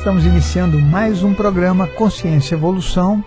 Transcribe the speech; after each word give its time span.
Estamos 0.00 0.24
iniciando 0.24 0.80
mais 0.80 1.22
um 1.22 1.34
programa 1.34 1.86
Consciência 1.86 2.54
e 2.54 2.58
Evolução. 2.58 3.22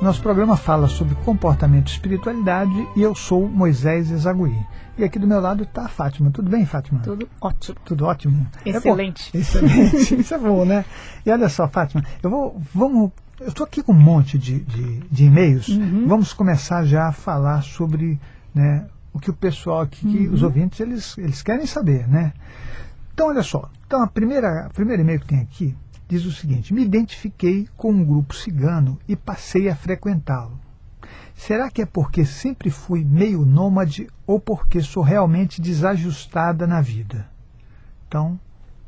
Nosso 0.00 0.22
programa 0.22 0.56
fala 0.56 0.88
sobre 0.88 1.14
comportamento 1.26 1.88
e 1.88 1.92
espiritualidade 1.92 2.88
e 2.96 3.02
eu 3.02 3.14
sou 3.14 3.46
Moisés 3.46 4.10
Ezagui. 4.10 4.56
E 4.96 5.04
aqui 5.04 5.18
do 5.18 5.26
meu 5.26 5.42
lado 5.42 5.64
está 5.64 5.84
a 5.84 5.88
Fátima. 5.88 6.30
Tudo 6.30 6.48
bem, 6.48 6.64
Fátima? 6.64 7.00
Tudo 7.00 7.28
ótimo. 7.38 7.76
Tudo 7.84 8.06
ótimo? 8.06 8.46
Excelente. 8.64 9.30
É 9.34 9.40
Excelente. 9.44 10.14
Isso 10.18 10.32
é 10.32 10.38
bom, 10.38 10.64
né? 10.64 10.86
E 11.26 11.30
olha 11.30 11.50
só, 11.50 11.68
Fátima, 11.68 12.02
eu 12.22 12.30
vou, 12.30 12.62
vamos, 12.72 13.10
eu 13.38 13.48
estou 13.48 13.66
aqui 13.66 13.82
com 13.82 13.92
um 13.92 14.00
monte 14.00 14.38
de, 14.38 14.60
de, 14.60 15.00
de 15.00 15.24
e-mails. 15.26 15.68
Uhum. 15.68 16.08
Vamos 16.08 16.32
começar 16.32 16.82
já 16.82 17.08
a 17.08 17.12
falar 17.12 17.60
sobre 17.60 18.18
né, 18.54 18.86
o 19.12 19.20
que 19.20 19.28
o 19.28 19.34
pessoal 19.34 19.82
aqui, 19.82 20.00
que 20.06 20.28
Uhum. 20.28 20.32
os 20.32 20.42
ouvintes, 20.42 20.80
eles, 20.80 21.18
eles 21.18 21.42
querem 21.42 21.66
saber, 21.66 22.08
né? 22.08 22.32
Então, 23.12 23.28
olha 23.28 23.42
só. 23.42 23.68
Então, 23.86 24.02
a 24.02 24.06
primeira, 24.06 24.64
a 24.64 24.70
primeira 24.70 25.02
e-mail 25.02 25.20
que 25.20 25.26
tem 25.26 25.40
aqui 25.40 25.76
diz 26.10 26.24
o 26.24 26.32
seguinte: 26.32 26.74
Me 26.74 26.82
identifiquei 26.84 27.68
com 27.76 27.92
um 27.92 28.04
grupo 28.04 28.34
cigano 28.34 28.98
e 29.06 29.14
passei 29.14 29.68
a 29.68 29.76
frequentá-lo. 29.76 30.58
Será 31.34 31.70
que 31.70 31.80
é 31.80 31.86
porque 31.86 32.24
sempre 32.24 32.68
fui 32.68 33.04
meio 33.04 33.46
nômade 33.46 34.08
ou 34.26 34.38
porque 34.38 34.82
sou 34.82 35.02
realmente 35.02 35.60
desajustada 35.60 36.66
na 36.66 36.80
vida? 36.82 37.30
Então, 38.06 38.38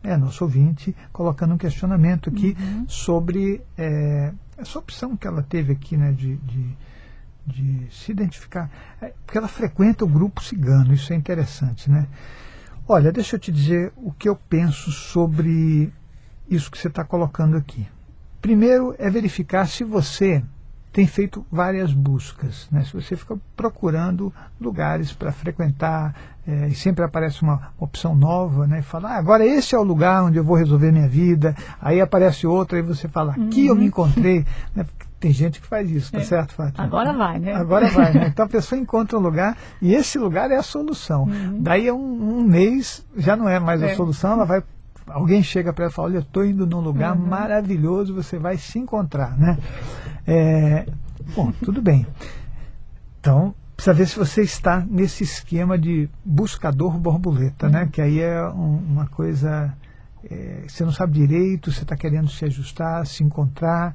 é 0.02 0.16
nosso 0.16 0.44
ouvinte 0.44 0.94
colocando 1.12 1.54
um 1.54 1.58
questionamento 1.58 2.28
aqui 2.28 2.56
sobre 2.88 3.62
é, 3.78 4.32
essa 4.58 4.78
opção 4.78 5.16
que 5.16 5.26
ela 5.26 5.42
teve 5.42 5.72
aqui, 5.72 5.96
né, 5.96 6.12
de, 6.12 6.36
de, 6.38 6.76
de 7.46 7.86
se 7.90 8.10
identificar. 8.10 8.68
É, 9.00 9.14
porque 9.24 9.38
ela 9.38 9.48
frequenta 9.48 10.04
o 10.04 10.08
grupo 10.08 10.42
cigano, 10.42 10.92
isso 10.92 11.12
é 11.12 11.16
interessante, 11.16 11.88
né? 11.88 12.06
Olha, 12.86 13.12
deixa 13.12 13.36
eu 13.36 13.40
te 13.40 13.52
dizer 13.52 13.92
o 13.96 14.12
que 14.12 14.28
eu 14.28 14.34
penso 14.34 14.90
sobre 14.90 15.92
isso 16.54 16.70
que 16.70 16.78
você 16.78 16.88
está 16.88 17.04
colocando 17.04 17.56
aqui. 17.56 17.86
Primeiro 18.40 18.94
é 18.98 19.08
verificar 19.08 19.66
se 19.66 19.84
você 19.84 20.42
tem 20.92 21.06
feito 21.06 21.46
várias 21.50 21.92
buscas, 21.92 22.68
né? 22.70 22.84
se 22.84 22.92
você 22.92 23.16
fica 23.16 23.38
procurando 23.56 24.30
lugares 24.60 25.10
para 25.12 25.32
frequentar 25.32 26.14
eh, 26.46 26.68
e 26.68 26.74
sempre 26.74 27.02
aparece 27.02 27.40
uma 27.42 27.72
opção 27.78 28.14
nova, 28.14 28.66
né? 28.66 28.80
e 28.80 28.82
fala, 28.82 29.10
ah, 29.12 29.16
agora 29.16 29.46
esse 29.46 29.74
é 29.74 29.78
o 29.78 29.82
lugar 29.82 30.22
onde 30.24 30.36
eu 30.36 30.44
vou 30.44 30.54
resolver 30.56 30.92
minha 30.92 31.08
vida, 31.08 31.54
aí 31.80 31.98
aparece 31.98 32.46
outra 32.46 32.78
e 32.78 32.82
você 32.82 33.08
fala, 33.08 33.32
aqui 33.32 33.68
eu 33.68 33.74
me 33.74 33.86
encontrei. 33.86 34.44
Né? 34.76 34.84
Tem 35.18 35.30
gente 35.30 35.60
que 35.60 35.66
faz 35.68 35.88
isso, 35.88 36.10
tá 36.10 36.18
É. 36.18 36.24
certo, 36.24 36.52
Fátima? 36.52 36.82
Agora 36.84 37.12
vai, 37.12 37.38
né? 37.38 37.54
Agora 37.54 37.88
vai, 37.88 38.12
né? 38.12 38.26
Então 38.26 38.44
a 38.44 38.48
pessoa 38.50 38.76
encontra 38.78 39.16
um 39.16 39.22
lugar 39.22 39.56
e 39.80 39.94
esse 39.94 40.18
lugar 40.18 40.50
é 40.50 40.56
a 40.56 40.62
solução. 40.64 41.28
Daí 41.60 41.88
a 41.88 41.94
um, 41.94 42.38
um 42.38 42.42
mês 42.42 43.06
já 43.16 43.36
não 43.36 43.48
é 43.48 43.60
mais 43.60 43.80
a 43.82 43.86
Uhum. 43.86 43.92
É. 43.92 43.94
solução, 43.94 44.32
ela 44.32 44.44
vai. 44.44 44.62
Alguém 45.12 45.42
chega 45.42 45.72
para 45.72 45.84
ela 45.84 45.92
e 45.92 45.94
fala, 45.94 46.08
olha, 46.08 46.16
eu 46.18 46.22
estou 46.22 46.44
indo 46.44 46.66
num 46.66 46.80
lugar 46.80 47.16
Uhum. 47.16 47.26
maravilhoso, 47.26 48.14
você 48.14 48.38
vai 48.38 48.56
se 48.56 48.78
encontrar, 48.78 49.36
né? 49.38 49.58
É, 50.26 50.86
bom, 51.34 51.52
tudo 51.64 51.80
bem. 51.82 52.06
Então, 53.20 53.54
precisa 53.76 53.94
ver 53.94 54.06
se 54.06 54.18
você 54.18 54.42
está 54.42 54.84
nesse 54.88 55.22
esquema 55.24 55.78
de 55.78 56.08
buscador 56.24 56.98
borboleta, 56.98 57.68
né? 57.68 57.88
Que 57.90 58.00
aí 58.00 58.20
é 58.20 58.42
um- 58.48 58.76
uma 58.90 59.06
coisa. 59.06 59.72
é, 60.30 60.62
você 60.68 60.84
não 60.84 60.92
sabe 60.92 61.14
direito, 61.14 61.72
você 61.72 61.82
está 61.82 61.96
querendo 61.96 62.28
se 62.30 62.44
ajustar, 62.44 63.04
se 63.06 63.24
encontrar. 63.24 63.92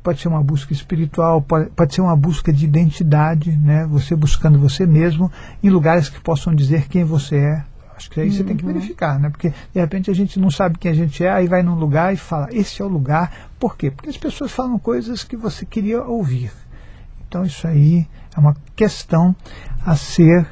Pode 0.00 0.20
ser 0.20 0.28
uma 0.28 0.40
busca 0.42 0.72
espiritual, 0.72 1.42
pode, 1.42 1.68
pode 1.70 1.92
ser 1.94 2.00
uma 2.00 2.14
busca 2.16 2.52
de 2.52 2.64
identidade, 2.64 3.50
né? 3.56 3.84
Você 3.86 4.14
buscando 4.14 4.56
você 4.60 4.86
mesmo 4.86 5.32
em 5.60 5.68
lugares 5.68 6.08
que 6.08 6.20
possam 6.20 6.54
dizer 6.54 6.86
quem 6.88 7.02
você 7.02 7.36
é. 7.38 7.64
Acho 7.96 8.10
que 8.10 8.20
aí 8.20 8.32
você 8.32 8.42
tem 8.42 8.56
que 8.56 8.64
verificar, 8.64 9.18
né? 9.18 9.30
Porque 9.30 9.50
de 9.50 9.80
repente 9.80 10.10
a 10.10 10.14
gente 10.14 10.40
não 10.40 10.50
sabe 10.50 10.78
quem 10.78 10.90
a 10.90 10.94
gente 10.94 11.24
é, 11.24 11.30
aí 11.30 11.46
vai 11.46 11.62
num 11.62 11.74
lugar 11.74 12.12
e 12.12 12.16
fala, 12.16 12.48
esse 12.50 12.80
é 12.80 12.84
o 12.84 12.88
lugar. 12.88 13.50
Por 13.58 13.76
quê? 13.76 13.90
Porque 13.90 14.10
as 14.10 14.16
pessoas 14.16 14.50
falam 14.50 14.78
coisas 14.78 15.24
que 15.24 15.36
você 15.36 15.64
queria 15.64 16.02
ouvir. 16.02 16.52
Então 17.28 17.44
isso 17.44 17.66
aí 17.66 18.06
é 18.36 18.40
uma 18.40 18.56
questão 18.74 19.34
a 19.84 19.96
ser 19.96 20.46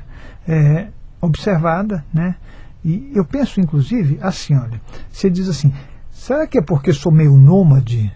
é, 0.47 0.89
observada, 1.21 2.05
né? 2.13 2.37
E 2.85 3.13
eu 3.15 3.25
penso, 3.25 3.61
inclusive, 3.61 4.19
assim, 4.23 4.57
olha, 4.57 4.81
você 5.11 5.29
diz 5.29 5.49
assim, 5.49 5.73
será 6.11 6.47
que 6.47 6.59
é 6.59 6.63
porque 6.63 6.93
sou 6.93 7.13
meio 7.13 7.37
nômade? 7.37 8.13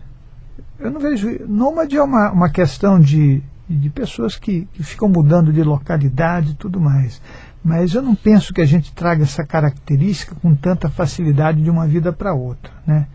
Eu 0.78 0.90
não 0.90 1.00
vejo. 1.00 1.28
Nômade 1.46 1.96
é 1.96 2.02
uma, 2.02 2.30
uma 2.30 2.50
questão 2.50 2.98
de, 2.98 3.42
de 3.68 3.90
pessoas 3.90 4.36
que, 4.36 4.66
que 4.72 4.82
ficam 4.82 5.08
mudando 5.08 5.52
de 5.52 5.62
localidade 5.62 6.52
e 6.52 6.54
tudo 6.54 6.80
mais. 6.80 7.20
Mas 7.64 7.94
eu 7.94 8.02
não 8.02 8.14
penso 8.14 8.52
que 8.52 8.60
a 8.60 8.66
gente 8.66 8.92
traga 8.92 9.22
essa 9.22 9.42
característica 9.42 10.34
com 10.42 10.54
tanta 10.54 10.90
facilidade 10.90 11.62
de 11.62 11.70
uma 11.70 11.86
vida 11.86 12.12
para 12.12 12.34
outra. 12.34 12.70
Né? 12.86 13.06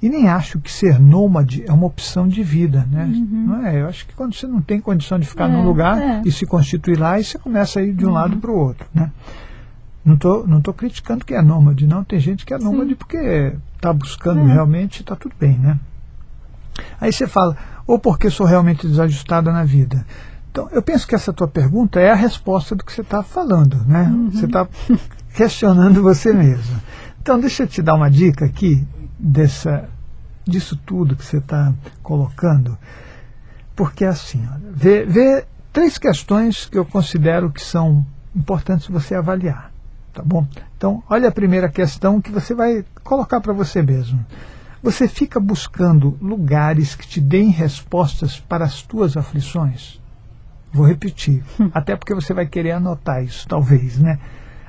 E 0.00 0.08
nem 0.08 0.28
acho 0.28 0.60
que 0.60 0.70
ser 0.70 1.00
nômade 1.00 1.64
é 1.66 1.72
uma 1.72 1.86
opção 1.86 2.28
de 2.28 2.42
vida. 2.44 2.86
Né? 2.88 3.04
Não 3.30 3.66
é? 3.66 3.80
Eu 3.80 3.88
acho 3.88 4.06
que 4.06 4.14
quando 4.14 4.34
você 4.34 4.46
não 4.46 4.62
tem 4.62 4.80
condição 4.80 5.18
de 5.18 5.26
ficar 5.26 5.48
É, 5.48 5.52
num 5.52 5.64
lugar 5.64 5.98
é. 6.00 6.22
e 6.24 6.30
se 6.30 6.46
constituir 6.46 6.96
lá, 6.98 7.18
e 7.18 7.24
você 7.24 7.36
começa 7.36 7.80
a 7.80 7.82
ir 7.82 7.92
de 7.94 8.06
um 8.06 8.12
lado 8.12 8.36
para 8.36 8.50
o 8.50 8.56
outro. 8.56 8.86
Né? 8.94 9.10
Não 10.04 10.14
estou 10.14 10.46
não 10.46 10.60
tô 10.60 10.72
criticando 10.72 11.24
que 11.24 11.34
é 11.34 11.42
nômade, 11.42 11.84
não. 11.84 12.04
Tem 12.04 12.20
gente 12.20 12.46
que 12.46 12.54
é 12.54 12.58
nômade 12.58 12.94
porque 12.94 13.54
está 13.74 13.92
buscando 13.92 14.48
É. 14.48 14.52
realmente, 14.52 15.00
está 15.00 15.16
tudo 15.16 15.34
bem, 15.40 15.58
né? 15.58 15.76
Aí 17.00 17.12
você 17.12 17.26
fala, 17.26 17.56
ou 17.86 17.98
porque 17.98 18.30
sou 18.30 18.46
realmente 18.46 18.86
desajustada 18.86 19.50
na 19.50 19.64
vida. 19.64 20.06
Então, 20.56 20.70
eu 20.72 20.80
penso 20.80 21.06
que 21.06 21.14
essa 21.14 21.34
tua 21.34 21.46
pergunta 21.46 22.00
é 22.00 22.10
a 22.10 22.14
resposta 22.14 22.74
do 22.74 22.82
que 22.82 22.90
você 22.90 23.02
está 23.02 23.22
falando, 23.22 23.76
né? 23.84 24.10
Você 24.32 24.46
está 24.46 24.66
questionando 25.34 26.02
você 26.02 26.32
mesmo. 26.32 26.80
Então, 27.20 27.38
deixa 27.38 27.64
eu 27.64 27.66
te 27.66 27.82
dar 27.82 27.92
uma 27.92 28.10
dica 28.10 28.46
aqui 28.46 28.82
dessa, 29.18 29.86
disso 30.46 30.74
tudo 30.74 31.14
que 31.14 31.22
você 31.22 31.36
está 31.36 31.74
colocando, 32.02 32.78
porque 33.74 34.06
é 34.06 34.08
assim, 34.08 34.48
olha, 34.50 34.72
vê, 34.72 35.04
vê 35.04 35.44
três 35.74 35.98
questões 35.98 36.64
que 36.64 36.78
eu 36.78 36.86
considero 36.86 37.50
que 37.50 37.62
são 37.62 38.06
importantes 38.34 38.88
você 38.88 39.14
avaliar, 39.14 39.70
tá 40.14 40.22
bom? 40.22 40.48
Então, 40.74 41.02
olha 41.10 41.28
a 41.28 41.32
primeira 41.32 41.68
questão 41.68 42.18
que 42.18 42.30
você 42.30 42.54
vai 42.54 42.82
colocar 43.04 43.42
para 43.42 43.52
você 43.52 43.82
mesmo. 43.82 44.24
Você 44.82 45.06
fica 45.06 45.38
buscando 45.38 46.16
lugares 46.18 46.94
que 46.94 47.06
te 47.06 47.20
deem 47.20 47.50
respostas 47.50 48.40
para 48.40 48.64
as 48.64 48.80
tuas 48.80 49.18
aflições? 49.18 50.00
Vou 50.76 50.86
repetir, 50.86 51.42
até 51.72 51.96
porque 51.96 52.14
você 52.14 52.34
vai 52.34 52.46
querer 52.46 52.72
anotar 52.72 53.24
isso, 53.24 53.48
talvez, 53.48 53.98
né? 53.98 54.18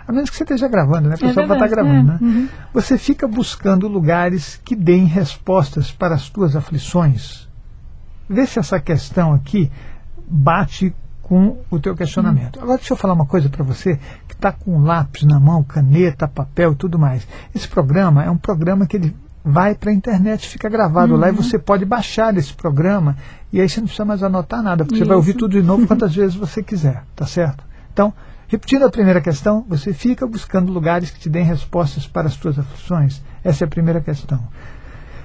A 0.07 0.11
menos 0.13 0.29
que 0.29 0.37
você 0.37 0.43
esteja 0.43 0.69
gravando, 0.69 1.09
né? 1.09 1.15
A 1.15 1.17
pessoa 1.17 1.45
vai 1.45 1.57
estar 1.57 1.67
verdade, 1.67 1.71
gravando, 1.71 2.11
é, 2.11 2.13
né? 2.13 2.19
uhum. 2.21 2.47
Você 2.73 2.97
fica 2.97 3.27
buscando 3.27 3.89
lugares 3.89 4.61
que 4.63 4.73
deem 4.73 5.03
respostas 5.03 5.91
para 5.91 6.15
as 6.15 6.29
tuas 6.29 6.55
aflições? 6.55 7.45
Vê 8.29 8.45
se 8.45 8.57
essa 8.57 8.79
questão 8.79 9.33
aqui 9.33 9.69
bate 10.25 10.95
com 11.21 11.57
o 11.69 11.77
teu 11.77 11.93
questionamento. 11.93 12.57
Agora 12.57 12.77
deixa 12.77 12.93
eu 12.93 12.97
falar 12.97 13.13
uma 13.13 13.25
coisa 13.25 13.49
para 13.49 13.65
você 13.65 13.99
que 14.29 14.33
está 14.33 14.53
com 14.53 14.79
lápis 14.79 15.23
na 15.23 15.41
mão, 15.41 15.61
caneta, 15.61 16.25
papel 16.25 16.71
e 16.71 16.75
tudo 16.75 16.97
mais. 16.97 17.27
Esse 17.53 17.67
programa 17.67 18.23
é 18.23 18.31
um 18.31 18.37
programa 18.37 18.87
que 18.87 18.95
ele 18.95 19.13
vai 19.47 19.73
para 19.73 19.91
a 19.91 19.93
internet, 19.93 20.45
fica 20.45 20.67
gravado 20.67 21.15
lá 21.15 21.29
e 21.29 21.31
você 21.31 21.57
pode 21.57 21.85
baixar 21.85 22.35
esse 22.35 22.53
programa 22.53 23.15
e 23.51 23.61
aí 23.61 23.69
você 23.69 23.79
não 23.79 23.87
precisa 23.87 24.03
mais 24.03 24.21
anotar 24.21 24.61
nada, 24.61 24.83
porque 24.83 24.99
você 24.99 25.05
vai 25.05 25.15
ouvir 25.15 25.31
Isso. 25.31 25.39
tudo 25.39 25.51
de 25.53 25.65
novo 25.65 25.87
quantas 25.87 26.13
vezes 26.13 26.35
você 26.35 26.61
quiser, 26.61 27.03
tá 27.15 27.25
certo? 27.25 27.63
Então, 27.93 28.13
repetindo 28.45 28.83
a 28.83 28.89
primeira 28.89 29.21
questão, 29.21 29.65
você 29.67 29.93
fica 29.93 30.27
buscando 30.27 30.71
lugares 30.71 31.09
que 31.09 31.19
te 31.19 31.29
deem 31.29 31.45
respostas 31.45 32.05
para 32.05 32.27
as 32.27 32.33
suas 32.33 32.59
aflições. 32.59 33.21
Essa 33.41 33.63
é 33.63 33.65
a 33.65 33.69
primeira 33.69 34.01
questão. 34.01 34.45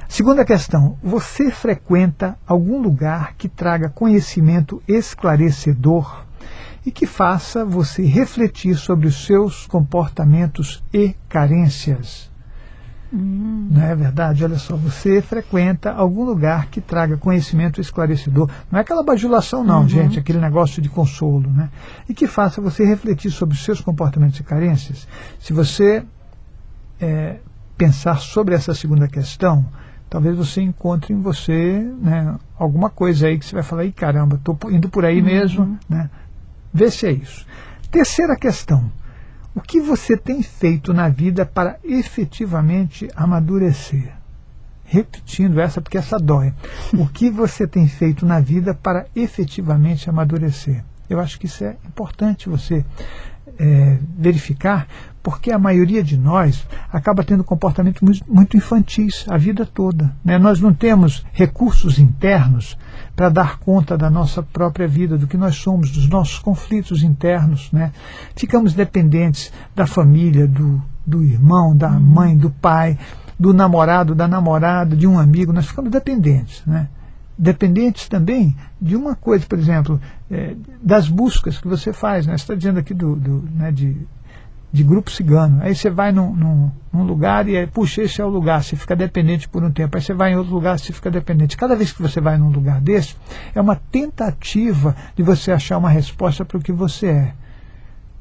Segunda 0.09 0.45
questão: 0.45 0.97
você 1.03 1.51
frequenta 1.51 2.39
algum 2.47 2.81
lugar 2.81 3.35
que 3.37 3.49
traga 3.49 3.89
conhecimento 3.89 4.81
esclarecedor 4.87 6.25
e 6.87 6.93
que 6.93 7.07
faça 7.07 7.65
você 7.65 8.05
refletir 8.05 8.77
sobre 8.77 9.09
os 9.09 9.27
seus 9.27 9.67
comportamentos 9.67 10.83
e 10.95 11.17
carências? 11.29 12.32
Não 13.15 13.83
é 13.83 13.95
verdade? 13.95 14.43
Olha 14.43 14.59
só, 14.59 14.75
você 14.75 15.21
frequenta 15.21 15.93
algum 15.93 16.25
lugar 16.25 16.67
que 16.67 16.81
traga 16.81 17.19
conhecimento 17.19 17.79
esclarecedor. 17.79 18.49
Não 18.71 18.79
é 18.79 18.83
aquela 18.83 19.03
bajulação, 19.03 19.63
não, 19.63 19.87
gente, 19.87 20.19
aquele 20.19 20.39
negócio 20.39 20.81
de 20.81 20.89
consolo, 20.89 21.51
né? 21.51 21.69
E 22.09 22.15
que 22.15 22.27
faça 22.27 22.61
você 22.63 22.87
refletir 22.87 23.31
sobre 23.31 23.55
os 23.55 23.63
seus 23.63 23.83
comportamentos 23.83 24.41
e 24.41 24.43
carências. 24.43 25.07
Se 25.39 25.53
você 25.53 26.03
é, 26.99 27.37
pensar 27.77 28.19
sobre 28.19 28.55
essa 28.55 28.75
segunda 28.75 29.07
questão, 29.07 29.67
talvez 30.09 30.35
você 30.35 30.63
encontre 30.63 31.13
em 31.13 31.21
você 31.21 31.87
né, 32.01 32.35
alguma 32.59 32.89
coisa 32.89 33.27
aí 33.27 33.39
que 33.39 33.45
você 33.45 33.55
vai 33.55 33.63
falar, 33.63 33.85
Ih, 33.85 33.93
caramba, 33.93 34.37
estou 34.37 34.59
indo 34.71 34.89
por 34.89 35.05
aí 35.05 35.21
mesmo, 35.21 35.79
né? 35.87 36.09
Vê 36.73 36.91
se 36.91 37.07
é 37.07 37.13
isso. 37.13 37.45
Terceira 37.91 38.37
questão. 38.37 38.91
O 39.55 39.61
que 39.61 39.81
você 39.81 40.17
tem 40.17 40.43
feito 40.43 40.95
na 40.95 41.09
vida 41.09 41.45
para 41.45 41.79
efetivamente 41.85 43.09
amadurecer? 43.15 44.15
Repetindo 44.85 45.61
essa, 45.61 45.81
porque 45.81 45.99
essa 45.99 46.19
dói. 46.19 46.55
O 46.95 47.07
que 47.07 47.31
você 47.31 47.67
tem 47.67 47.87
feito 47.87 48.25
na 48.25 48.41
vida 48.41 48.75
para 48.75 49.07
efetivamente 49.15 50.09
amadurecer? 50.09 50.83
Eu 51.09 51.21
acho 51.21 51.39
que 51.39 51.47
isso 51.47 51.65
é 51.65 51.77
importante 51.87 52.49
você 52.49 52.85
é, 53.59 53.99
verificar 54.17 54.87
porque 55.23 55.53
a 55.53 55.59
maioria 55.59 56.03
de 56.03 56.17
nós 56.17 56.67
acaba 56.93 57.23
tendo 57.23 57.45
comportamentos 57.45 58.03
muito, 58.03 58.25
muito 58.27 58.57
infantis 58.57 59.25
a 59.29 59.39
vida 59.39 59.65
toda. 59.65 60.13
Né? 60.25 60.37
Nós 60.37 60.61
não 60.61 60.75
temos 60.75 61.25
recursos 61.33 61.99
internos 61.99 62.77
para 63.15 63.29
dar 63.29 63.59
conta 63.61 63.97
da 63.97 64.11
nossa 64.11 64.43
própria 64.43 64.89
vida, 64.89 65.17
do 65.17 65.27
que 65.27 65.37
nós 65.37 65.57
somos, 65.57 65.91
dos 65.93 66.09
nossos 66.09 66.39
conflitos 66.41 67.03
internos. 67.03 67.71
Né? 67.71 67.93
Ficamos 68.35 68.75
dependentes 68.75 69.53
da 69.77 69.87
família, 69.87 70.49
do, 70.49 70.83
do 71.07 71.23
irmão, 71.23 71.77
da 71.77 71.91
uhum. 71.91 72.01
mãe, 72.01 72.37
do 72.37 72.51
pai, 72.51 72.99
do 73.39 73.55
namorado, 73.55 74.15
da 74.15 74.27
namorada, 74.27 74.97
de 74.97 75.07
um 75.07 75.19
amigo. 75.19 75.53
Nós 75.53 75.67
ficamos 75.67 75.91
dependentes. 75.91 76.63
Né? 76.67 76.89
Dependentes 77.37 78.09
também 78.09 78.57
de 78.81 78.97
uma 78.97 79.15
coisa, 79.15 79.45
por 79.47 79.59
exemplo, 79.59 80.01
é, 80.31 80.55
das 80.83 81.09
buscas 81.09 81.59
que 81.59 81.69
você 81.69 81.93
faz. 81.93 82.27
Né? 82.27 82.37
Você 82.37 82.43
está 82.43 82.55
dizendo 82.55 82.79
aqui 82.79 82.95
do, 82.95 83.17
do 83.17 83.49
né, 83.55 83.71
de 83.73 83.97
de 84.73 84.83
grupo 84.83 85.11
cigano. 85.11 85.63
Aí 85.63 85.75
você 85.75 85.91
vai 85.91 86.11
num, 86.13 86.35
num, 86.35 86.71
num, 86.91 87.05
lugar 87.05 87.47
e 87.47 87.67
puxa, 87.67 88.03
esse 88.03 88.21
é 88.23 88.25
o 88.25 88.29
lugar, 88.29 88.65
você 88.65 88.75
fica 88.75 88.97
dependente 88.97 89.47
por 89.47 89.63
um 89.63 89.71
tempo. 89.71 89.97
Aí 89.97 90.03
você 90.03 90.15
vai 90.15 90.33
em 90.33 90.37
outro 90.37 90.55
lugar, 90.55 90.79
você 90.79 90.93
fica 90.93 91.11
dependente. 91.11 91.57
Cada 91.57 91.77
vez 91.77 91.93
que 91.93 92.01
você 92.01 92.21
vai 92.21 92.39
num 92.39 92.49
lugar 92.49 92.81
desse, 92.81 93.15
é 93.55 93.61
uma 93.61 93.77
tentativa 93.77 94.97
de 95.15 95.23
você 95.23 95.53
achar 95.53 95.77
uma 95.77 95.91
resposta 95.91 96.45
para 96.45 96.57
o 96.57 96.63
que 96.63 96.73
você 96.73 97.07
é. 97.07 97.35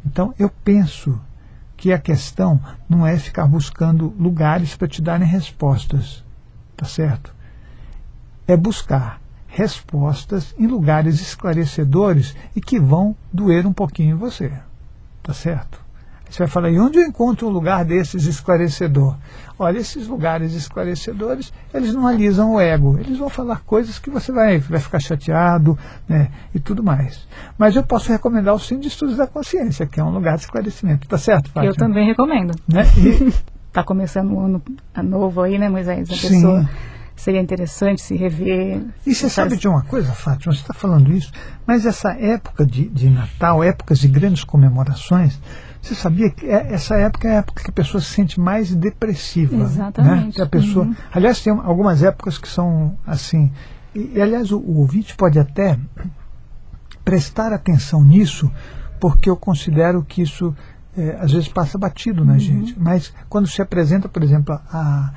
Então, 0.05 0.33
eu 0.37 0.51
penso 0.63 1.19
que 1.77 1.93
a 1.93 1.97
questão 1.97 2.59
não 2.89 3.07
é 3.07 3.17
ficar 3.17 3.47
buscando 3.47 4.13
lugares 4.19 4.75
para 4.75 4.87
te 4.87 5.01
darem 5.01 5.27
respostas, 5.27 6.23
tá 6.75 6.85
certo? 6.85 7.33
É 8.51 8.57
buscar 8.57 9.21
respostas 9.48 10.53
em 10.59 10.68
lugares 10.68 11.21
esclarecedores 11.21 12.36
e 12.53 12.59
que 12.59 12.77
vão 12.77 13.15
doer 13.31 13.65
um 13.65 13.71
pouquinho 13.71 14.15
em 14.15 14.18
você, 14.18 14.51
tá 15.24 15.33
certo? 15.33 15.80
Você 16.30 16.39
vai 16.39 16.48
falar, 16.50 16.69
e 16.69 16.77
onde 16.77 17.00
eu 17.00 17.06
encontro 17.06 17.48
um 17.48 17.50
lugar 17.50 17.86
desses 17.86 18.25
esclarecedor? 18.25 19.15
Olha, 19.57 19.77
esses 19.77 20.06
lugares 20.06 20.53
esclarecedores, 20.53 21.53
eles 21.74 21.94
não 21.94 22.06
alisam 22.06 22.56
o 22.56 22.59
ego, 22.59 22.98
eles 23.00 23.18
vão 23.18 23.30
falar 23.30 23.62
coisas 23.65 23.98
que 23.98 24.09
você 24.09 24.33
vai, 24.33 24.59
vai 24.59 24.81
ficar 24.81 25.00
chateado 25.00 25.80
né, 26.09 26.30
e 26.54 26.59
tudo 26.59 26.83
mais. 26.83 27.25
Mas 27.57 27.77
eu 27.77 27.83
posso 27.83 28.12
recomendar 28.12 28.54
o 28.54 28.59
Centro 28.59 28.81
de 28.81 28.89
Estudos 28.89 29.15
da 29.15 29.27
Consciência, 29.27 29.86
que 29.86 29.97
é 29.97 30.04
um 30.04 30.12
lugar 30.12 30.36
de 30.36 30.42
esclarecimento. 30.42 31.07
Tá 31.07 31.18
certo, 31.18 31.50
Fátima? 31.51 31.71
Eu 31.71 31.74
também 31.74 32.06
recomendo. 32.06 32.51
Né? 32.68 32.83
Está 33.69 33.81
começando 33.88 34.33
um 34.33 34.42
ano 34.42 34.62
novo 35.04 35.42
aí, 35.42 35.57
né, 35.57 35.69
Moisés? 35.69 36.12
A 36.12 36.15
Sim. 36.15 36.27
pessoa 36.27 36.69
seria 37.21 37.39
interessante 37.39 38.01
se 38.01 38.15
rever. 38.15 38.81
E 39.06 39.13
você 39.13 39.29
sabe 39.29 39.56
de 39.56 39.68
uma 39.68 39.83
coisa, 39.83 40.12
Fátima? 40.12 40.53
Você 40.53 40.62
está 40.62 40.73
falando 40.73 41.12
isso, 41.13 41.31
mas 41.65 41.85
essa 41.85 42.12
época 42.13 42.65
de, 42.65 42.89
de 42.89 43.09
Natal, 43.09 43.63
épocas 43.63 44.00
de 44.00 44.07
grandes 44.07 44.44
comemorações, 44.44 45.39
você 45.81 45.94
sabia 45.95 46.29
que 46.29 46.45
é, 46.45 46.73
essa 46.73 46.95
época 46.95 47.27
é 47.27 47.31
a 47.31 47.39
época 47.39 47.63
que 47.63 47.69
a 47.69 47.73
pessoa 47.73 48.01
se 48.01 48.07
sente 48.07 48.39
mais 48.39 48.73
depressiva. 48.73 49.56
Né? 49.56 49.63
Exatamente. 49.63 50.38
Né? 50.39 50.44
A 50.44 50.47
pessoa, 50.47 50.85
uhum. 50.85 50.95
Aliás, 51.12 51.41
tem 51.41 51.53
algumas 51.53 52.03
épocas 52.03 52.38
que 52.38 52.47
são 52.47 52.97
assim. 53.06 53.51
E, 53.94 54.13
e 54.15 54.21
aliás, 54.21 54.51
o, 54.51 54.57
o 54.57 54.79
ouvinte 54.79 55.15
pode 55.15 55.38
até 55.38 55.77
prestar 57.06 57.53
atenção 57.53 58.03
nisso, 58.03 58.51
porque 59.00 59.29
eu 59.29 59.35
considero 59.35 60.03
que 60.03 60.21
isso 60.21 60.56
é, 60.97 61.18
às 61.19 61.31
vezes 61.31 61.47
passa 61.47 61.77
batido 61.77 62.25
na 62.25 62.33
uhum. 62.33 62.39
gente. 62.39 62.79
Mas 62.79 63.13
quando 63.29 63.47
se 63.47 63.62
apresenta, 63.62 64.09
por 64.09 64.23
exemplo, 64.23 64.59
a, 64.71 65.13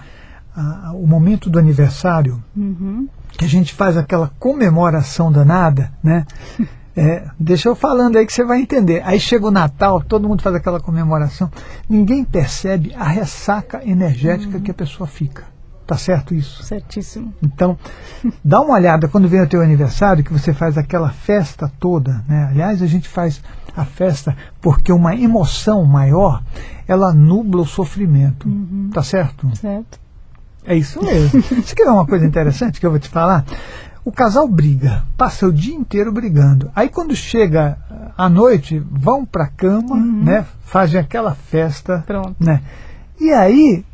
a, 0.54 0.92
o 0.94 1.06
momento 1.06 1.50
do 1.50 1.58
aniversário, 1.58 2.42
uhum. 2.56 3.08
que 3.32 3.44
a 3.44 3.48
gente 3.48 3.74
faz 3.74 3.96
aquela 3.96 4.30
comemoração 4.38 5.30
danada, 5.30 5.92
né? 6.02 6.26
É, 6.96 7.26
deixa 7.40 7.68
eu 7.68 7.74
falando 7.74 8.14
aí 8.14 8.24
que 8.24 8.32
você 8.32 8.44
vai 8.44 8.60
entender. 8.60 9.02
Aí 9.04 9.18
chega 9.18 9.44
o 9.44 9.50
Natal, 9.50 10.00
todo 10.00 10.28
mundo 10.28 10.42
faz 10.42 10.54
aquela 10.54 10.78
comemoração, 10.78 11.50
ninguém 11.88 12.24
percebe 12.24 12.94
a 12.94 13.02
ressaca 13.02 13.82
energética 13.84 14.58
uhum. 14.58 14.62
que 14.62 14.70
a 14.70 14.74
pessoa 14.74 15.04
fica. 15.04 15.42
Tá 15.86 15.98
certo 15.98 16.34
isso? 16.34 16.62
Certíssimo. 16.62 17.34
Então, 17.42 17.76
dá 18.44 18.60
uma 18.60 18.74
olhada 18.74 19.08
quando 19.08 19.28
vem 19.28 19.42
o 19.42 19.48
teu 19.48 19.60
aniversário, 19.60 20.22
que 20.22 20.32
você 20.32 20.54
faz 20.54 20.78
aquela 20.78 21.10
festa 21.10 21.70
toda, 21.80 22.24
né? 22.28 22.46
Aliás, 22.50 22.80
a 22.80 22.86
gente 22.86 23.08
faz 23.08 23.42
a 23.76 23.84
festa 23.84 24.36
porque 24.60 24.92
uma 24.92 25.14
emoção 25.14 25.84
maior, 25.84 26.42
ela 26.86 27.12
nubla 27.12 27.62
o 27.62 27.66
sofrimento. 27.66 28.48
Uhum. 28.48 28.90
Tá 28.94 29.02
certo? 29.02 29.50
Certo. 29.56 30.03
É 30.66 30.76
isso 30.76 31.02
mesmo. 31.02 31.42
Você 31.62 31.74
quer 31.74 31.84
ver 31.84 31.90
uma 31.90 32.06
coisa 32.06 32.24
interessante 32.24 32.80
que 32.80 32.86
eu 32.86 32.90
vou 32.90 32.98
te 32.98 33.08
falar? 33.08 33.44
O 34.04 34.12
casal 34.12 34.46
briga, 34.46 35.02
passa 35.16 35.46
o 35.46 35.52
dia 35.52 35.74
inteiro 35.74 36.12
brigando. 36.12 36.70
Aí 36.74 36.88
quando 36.88 37.16
chega 37.16 37.78
à 38.16 38.28
noite, 38.28 38.78
vão 38.90 39.24
para 39.24 39.44
a 39.44 39.48
cama, 39.48 39.96
uhum. 39.96 40.24
né? 40.24 40.46
Fazem 40.64 41.00
aquela 41.00 41.34
festa, 41.34 42.04
Pronto. 42.06 42.36
né? 42.38 42.62
E 43.18 43.32
aí 43.32 43.84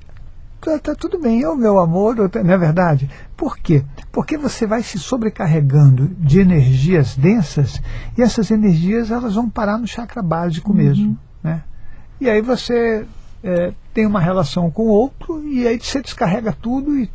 tá, 0.60 0.78
tá 0.78 0.94
tudo 0.94 1.18
bem, 1.18 1.42
é 1.42 1.48
o 1.48 1.56
meu 1.56 1.78
amor, 1.78 2.16
não 2.16 2.54
é 2.54 2.58
verdade? 2.58 3.08
Por 3.36 3.56
quê? 3.56 3.84
Porque 4.12 4.36
você 4.36 4.66
vai 4.66 4.82
se 4.82 4.98
sobrecarregando 4.98 6.08
de 6.18 6.40
energias 6.40 7.16
densas 7.16 7.80
e 8.18 8.22
essas 8.22 8.50
energias 8.50 9.10
elas 9.10 9.34
vão 9.34 9.48
parar 9.48 9.78
no 9.78 9.86
chakra 9.86 10.22
básico 10.22 10.70
uhum. 10.70 10.76
mesmo, 10.76 11.18
né? 11.42 11.62
E 12.20 12.28
aí 12.28 12.42
você 12.42 13.06
é, 13.42 13.72
tem 13.92 14.06
uma 14.06 14.20
relação 14.20 14.70
com 14.70 14.82
o 14.82 14.88
outro 14.88 15.44
e 15.46 15.66
aí 15.66 15.78
você 15.78 16.00
descarrega 16.00 16.52
tudo 16.52 16.96
e 16.96 17.10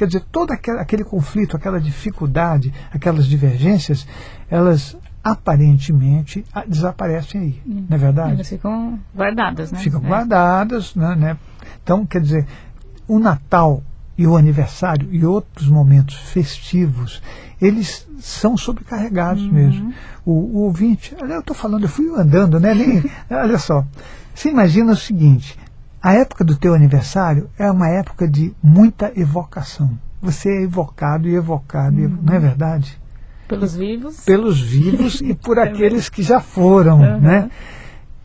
Quer 0.00 0.06
dizer, 0.06 0.24
todo 0.32 0.50
aquele, 0.50 0.78
aquele 0.78 1.04
conflito, 1.04 1.54
aquela 1.54 1.78
dificuldade, 1.78 2.72
aquelas 2.90 3.26
divergências, 3.26 4.06
elas 4.48 4.96
aparentemente 5.22 6.42
desaparecem 6.66 7.38
aí, 7.38 7.62
hum. 7.66 7.84
não 7.86 7.96
é 7.96 7.98
verdade? 7.98 8.32
Elas 8.32 8.48
ficam 8.48 8.98
guardadas, 9.14 9.70
né? 9.70 9.78
Ficam 9.78 10.00
é. 10.02 10.08
guardadas, 10.08 10.94
né, 10.94 11.14
né? 11.14 11.36
Então, 11.82 12.06
quer 12.06 12.22
dizer, 12.22 12.46
o 13.06 13.18
Natal 13.18 13.82
e 14.16 14.26
o 14.26 14.38
aniversário 14.38 15.06
e 15.12 15.22
outros 15.26 15.68
momentos 15.68 16.14
festivos, 16.16 17.22
eles 17.60 18.08
são 18.20 18.56
sobrecarregados 18.56 19.42
uhum. 19.42 19.52
mesmo. 19.52 19.94
O, 20.24 20.32
o 20.32 20.56
ouvinte, 20.60 21.14
eu 21.18 21.40
estou 21.40 21.54
falando, 21.54 21.82
eu 21.82 21.88
fui 21.90 22.08
andando, 22.08 22.58
né? 22.58 22.72
Nem, 22.72 23.04
olha 23.30 23.58
só, 23.58 23.84
você 24.34 24.48
imagina 24.48 24.92
o 24.92 24.96
seguinte, 24.96 25.58
a 26.02 26.14
época 26.14 26.44
do 26.44 26.56
teu 26.56 26.74
aniversário 26.74 27.50
é 27.58 27.70
uma 27.70 27.88
época 27.88 28.26
de 28.26 28.54
muita 28.62 29.12
evocação. 29.14 29.98
Você 30.22 30.48
é 30.48 30.62
evocado 30.62 31.28
e 31.28 31.34
evocado, 31.34 31.96
uhum. 31.96 32.18
não 32.22 32.34
é 32.34 32.38
verdade? 32.38 32.98
Pelos 33.46 33.74
vivos? 33.74 34.24
Pelos 34.24 34.60
vivos 34.60 35.20
e 35.20 35.34
por 35.34 35.58
é 35.58 35.62
aqueles 35.62 36.08
que 36.08 36.22
já 36.22 36.40
foram, 36.40 37.00
uhum. 37.00 37.20
né? 37.20 37.50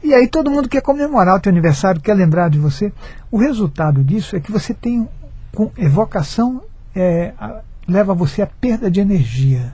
E 0.03 0.13
aí 0.13 0.27
todo 0.27 0.51
mundo 0.51 0.69
quer 0.69 0.81
comemorar 0.81 1.35
o 1.35 1.39
teu 1.39 1.51
aniversário, 1.51 1.99
quer 1.99 2.13
lembrar 2.13 2.49
de 2.49 2.59
você. 2.59 2.93
O 3.31 3.37
resultado 3.37 4.03
disso 4.03 4.35
é 4.35 4.39
que 4.39 4.51
você 4.51 4.73
tem, 4.73 5.09
com 5.53 5.71
evocação, 5.77 6.61
é, 6.95 7.33
a, 7.39 7.61
leva 7.87 8.13
você 8.13 8.41
à 8.41 8.47
perda 8.47 8.89
de 8.89 8.99
energia, 8.99 9.73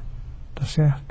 tá 0.55 0.65
certo? 0.65 1.10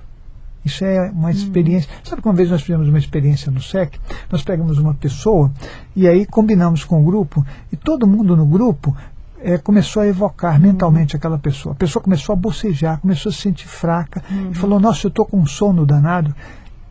Isso 0.65 0.85
é 0.85 1.11
uma 1.11 1.29
hum. 1.29 1.31
experiência. 1.31 1.91
Hum. 1.91 2.01
Sabe 2.05 2.23
que 2.23 2.29
uma 2.29 2.35
vez 2.35 2.51
nós 2.51 2.63
fizemos 2.63 2.89
uma 2.89 2.99
experiência 2.99 3.51
no 3.51 3.63
SEC? 3.63 3.99
Nós 4.31 4.43
pegamos 4.43 4.79
uma 4.79 4.95
pessoa 4.95 5.51
e 5.97 6.07
aí 6.07 6.27
combinamos 6.27 6.85
com 6.85 7.01
o 7.01 7.05
grupo 7.05 7.45
e 7.73 7.77
todo 7.77 8.07
mundo 8.07 8.37
no 8.37 8.47
grupo 8.47 8.97
é, 9.43 9.57
começou 9.59 10.03
a 10.03 10.07
evocar 10.07 10.57
hum. 10.57 10.61
mentalmente 10.61 11.17
aquela 11.17 11.39
pessoa. 11.39 11.73
A 11.73 11.77
pessoa 11.77 12.03
começou 12.03 12.33
a 12.33 12.37
bocejar, 12.37 13.01
começou 13.01 13.31
a 13.31 13.33
se 13.33 13.41
sentir 13.41 13.69
fraca 13.69 14.23
hum. 14.31 14.51
e 14.53 14.55
falou: 14.55 14.79
Nossa, 14.79 15.07
eu 15.07 15.09
estou 15.09 15.25
com 15.25 15.39
um 15.39 15.47
sono 15.47 15.87
danado. 15.87 16.35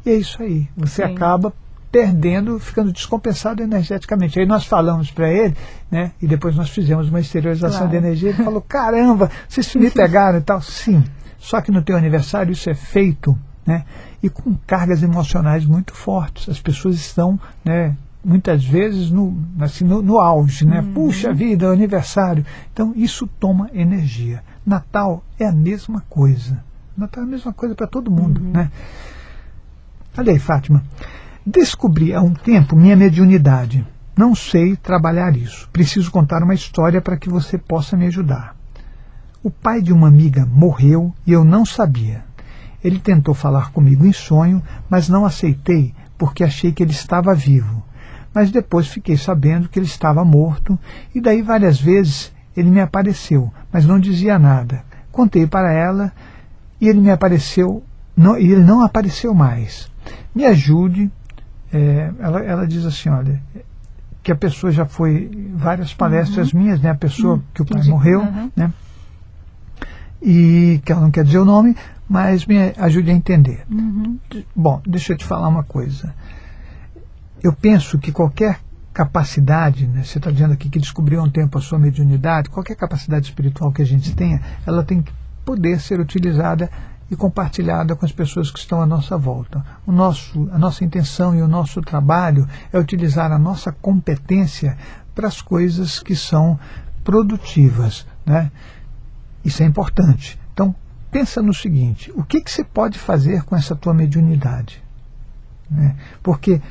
E 0.06 0.10
é 0.10 0.16
isso 0.16 0.42
aí. 0.42 0.68
Você 0.76 1.06
Sim. 1.06 1.14
acaba 1.14 1.54
perdendo, 1.92 2.60
ficando 2.60 2.92
descompensado 2.92 3.64
energeticamente. 3.64 4.40
Aí 4.40 4.46
nós 4.46 4.66
falamos 4.66 5.12
para 5.12 5.32
ele, 5.32 5.56
né? 5.90 6.12
E 6.22 6.28
depois 6.28 6.56
nós 6.56 6.70
fizemos 6.70 7.10
uma 7.10 7.20
exteriorização 7.20 7.88
claro. 7.88 7.92
de 7.92 7.98
energia. 7.98 8.30
Ele 8.30 8.44
falou: 8.44 8.62
Caramba, 8.62 9.30
vocês 9.48 9.74
me 9.76 9.90
pegaram 9.92 10.40
e 10.40 10.42
tal. 10.42 10.62
Sim. 10.62 11.04
Só 11.38 11.62
que 11.62 11.72
no 11.72 11.82
teu 11.82 11.96
aniversário 11.96 12.52
isso 12.52 12.70
é 12.70 12.74
feito 12.74 13.38
né? 13.66 13.86
e 14.22 14.30
com 14.30 14.56
cargas 14.68 15.04
emocionais 15.04 15.66
muito 15.66 15.94
fortes. 15.94 16.50
As 16.50 16.60
pessoas 16.60 16.96
estão 16.96 17.40
né, 17.64 17.96
muitas 18.24 18.64
vezes 18.64 19.10
no, 19.10 19.38
assim, 19.60 19.86
no, 19.86 20.02
no 20.02 20.20
auge, 20.20 20.66
né? 20.66 20.82
Uhum. 20.82 20.94
Puxa 20.94 21.34
vida, 21.34 21.68
é 21.68 21.70
aniversário. 21.72 22.46
Então 22.74 22.94
isso 22.96 23.28
toma 23.40 23.70
energia. 23.74 24.44
Natal 24.66 25.24
é 25.40 25.46
a 25.46 25.52
mesma 25.52 26.04
coisa. 26.10 26.64
Natal 26.98 27.24
é 27.24 27.28
a 27.28 27.30
mesma 27.30 27.54
coisa 27.54 27.74
para 27.74 27.88
todo 27.88 28.12
mundo. 28.12 28.42
Uhum. 28.42 28.52
Né? 28.52 28.72
Olha 30.18 30.34
aí, 30.34 30.40
Fátima. 30.40 30.84
Descobri 31.46 32.14
há 32.14 32.22
um 32.22 32.34
tempo 32.34 32.76
minha 32.76 32.96
mediunidade. 32.96 33.86
Não 34.18 34.36
sei 34.36 34.76
trabalhar 34.76 35.36
isso. 35.38 35.70
Preciso 35.72 36.12
contar 36.12 36.44
uma 36.44 36.54
história 36.54 37.02
para 37.02 37.16
que 37.16 37.30
você 37.30 37.58
possa 37.58 37.96
me 37.96 38.06
ajudar. 38.08 38.56
O 39.42 39.50
pai 39.50 39.82
de 39.82 39.94
uma 39.94 40.10
amiga 40.10 40.46
morreu 40.46 41.14
e 41.26 41.32
eu 41.32 41.46
não 41.46 41.66
sabia. 41.66 42.26
Ele 42.84 43.00
tentou 43.00 43.34
falar 43.34 43.72
comigo 43.72 44.06
em 44.06 44.14
sonho, 44.14 44.62
mas 44.90 45.10
não 45.10 45.26
aceitei 45.26 45.94
porque 46.18 46.44
achei 46.44 46.72
que 46.72 46.84
ele 46.84 46.92
estava 46.92 47.34
vivo. 47.34 47.84
Mas 48.34 48.52
depois 48.52 48.88
fiquei 48.88 49.18
sabendo 49.18 49.70
que 49.70 49.80
ele 49.80 49.86
estava 49.86 50.24
morto, 50.24 50.78
e 51.16 51.22
daí 51.22 51.42
várias 51.42 51.80
vezes 51.80 52.32
ele 52.56 52.70
me 52.70 52.82
apareceu, 52.82 53.52
mas 53.72 53.86
não 53.86 54.00
dizia 54.00 54.38
nada. 54.38 54.84
Contei 55.12 55.48
para 55.48 55.72
ela 55.72 56.12
e 56.80 56.88
ele 56.88 57.00
me 57.00 57.10
apareceu, 57.10 57.84
não, 58.16 58.38
e 58.38 58.52
ele 58.52 58.64
não 58.64 58.82
apareceu 58.82 59.34
mais. 59.34 59.90
Me 60.36 60.46
ajude 60.46 61.12
é, 61.72 62.12
ela, 62.20 62.44
ela 62.44 62.68
diz 62.68 62.86
assim, 62.86 63.10
olha, 63.10 63.42
que 64.24 64.32
a 64.32 64.36
pessoa 64.36 64.72
já 64.72 64.86
foi 64.86 65.30
várias 65.56 65.94
palestras 65.94 66.52
uhum. 66.52 66.62
minhas, 66.62 66.82
né? 66.82 66.90
A 66.90 66.96
pessoa 66.96 67.36
uhum. 67.36 67.42
que 67.54 67.62
o 67.62 67.66
pai 67.66 67.84
morreu, 67.84 68.22
uhum. 68.22 68.52
né? 68.56 68.72
E 70.22 70.82
que 70.84 70.92
ela 70.92 71.02
não 71.02 71.12
quer 71.12 71.24
dizer 71.24 71.40
o 71.40 71.46
nome, 71.46 71.76
mas 72.08 72.46
me 72.46 72.74
ajude 72.78 73.12
a 73.12 73.14
entender. 73.14 73.66
Uhum. 73.70 74.18
Bom, 74.56 74.82
deixa 74.86 75.14
eu 75.14 75.18
te 75.18 75.26
falar 75.26 75.48
uma 75.48 75.64
coisa. 75.64 76.14
Eu 77.42 77.54
penso 77.54 77.98
que 77.98 78.12
qualquer 78.12 78.60
capacidade, 78.94 79.88
né, 79.88 80.04
você 80.04 80.18
está 80.18 80.30
dizendo 80.30 80.54
aqui 80.54 80.70
que 80.70 80.80
descobriu 80.80 81.22
há 81.22 81.24
um 81.24 81.30
tempo 81.30 81.58
a 81.58 81.62
sua 81.62 81.80
mediunidade, 81.80 82.50
qualquer 82.50 82.76
capacidade 82.76 83.28
espiritual 83.28 83.72
que 83.72 83.82
a 83.82 83.86
gente 83.86 84.14
tenha, 84.14 84.42
ela 84.66 84.84
tem 84.84 85.02
que 85.02 85.14
poder 85.46 85.80
ser 85.80 86.00
utilizada 86.00 86.70
e 87.10 87.16
compartilhada 87.16 87.96
com 87.96 88.06
as 88.06 88.12
pessoas 88.12 88.52
que 88.52 88.60
estão 88.60 88.82
à 88.82 88.86
nossa 88.86 89.18
volta. 89.18 89.66
O 89.86 89.92
nosso, 89.92 90.50
a 90.52 90.58
nossa 90.58 90.84
intenção 90.84 91.36
e 91.36 91.42
o 91.42 91.48
nosso 91.48 91.82
trabalho 91.82 92.48
é 92.72 92.78
utilizar 92.78 93.32
a 93.32 93.40
nossa 93.40 93.72
competência 93.72 94.78
para 95.16 95.28
as 95.28 95.42
coisas 95.42 96.00
que 96.00 96.16
são 96.16 96.60
produtivas. 97.04 98.06
Né? 98.26 98.52
Isso 99.44 99.64
é 99.64 99.66
importante. 99.66 100.40
Então, 100.54 100.76
pensa 101.12 101.42
no 101.42 101.54
seguinte: 101.54 102.12
o 102.16 102.24
que, 102.24 102.42
que 102.42 102.52
você 102.52 102.64
pode 102.64 102.98
fazer 102.98 103.44
com 103.44 103.56
essa 103.56 103.76
tua 103.76 103.94
mediunidade? 103.94 104.84
Né? 105.70 105.96
Porque 106.22 106.62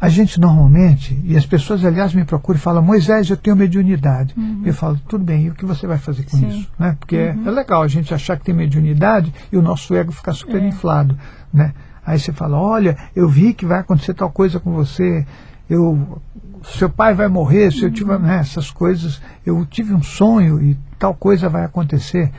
a 0.00 0.08
gente 0.08 0.38
normalmente, 0.38 1.18
e 1.24 1.34
as 1.34 1.46
pessoas, 1.46 1.82
aliás, 1.82 2.12
me 2.12 2.24
procuram 2.24 2.58
e 2.58 2.60
falam, 2.60 2.82
Moisés, 2.82 3.30
eu 3.30 3.38
tenho 3.38 3.56
mediunidade. 3.56 4.34
Uhum. 4.36 4.60
Eu 4.62 4.74
falo, 4.74 5.00
tudo 5.08 5.24
bem, 5.24 5.44
e 5.44 5.50
o 5.50 5.54
que 5.54 5.64
você 5.64 5.86
vai 5.86 5.96
fazer 5.96 6.24
com 6.24 6.36
Sim. 6.36 6.48
isso? 6.48 6.70
Né? 6.78 6.94
Porque 7.00 7.16
uhum. 7.16 7.46
é, 7.46 7.48
é, 7.48 7.50
legal 7.50 7.82
a 7.82 7.88
gente 7.88 8.12
achar 8.12 8.36
que 8.36 8.44
tem 8.44 8.54
mediunidade 8.54 9.32
e 9.50 9.56
o 9.56 9.62
nosso 9.62 9.94
ego 9.94 10.12
ficar 10.12 10.34
super 10.34 10.62
é. 10.62 10.66
inflado. 10.68 11.18
Né? 11.52 11.72
Aí 12.04 12.18
você 12.18 12.32
fala, 12.32 12.58
olha, 12.58 12.98
eu 13.16 13.26
vi 13.28 13.54
que 13.54 13.64
vai 13.64 13.80
acontecer 13.80 14.12
tal 14.12 14.30
coisa 14.30 14.60
com 14.60 14.72
você, 14.72 15.26
eu, 15.68 16.20
seu 16.62 16.90
pai 16.90 17.14
vai 17.14 17.28
morrer, 17.28 17.72
se 17.72 17.82
eu 17.82 17.90
tiver 17.90 18.16
uhum. 18.16 18.22
né, 18.22 18.38
essas 18.38 18.70
coisas, 18.70 19.20
eu 19.44 19.64
tive 19.66 19.94
um 19.94 20.02
sonho 20.02 20.62
e 20.62 20.78
tal 20.98 21.14
coisa 21.14 21.48
vai 21.48 21.64
acontecer. 21.64 22.30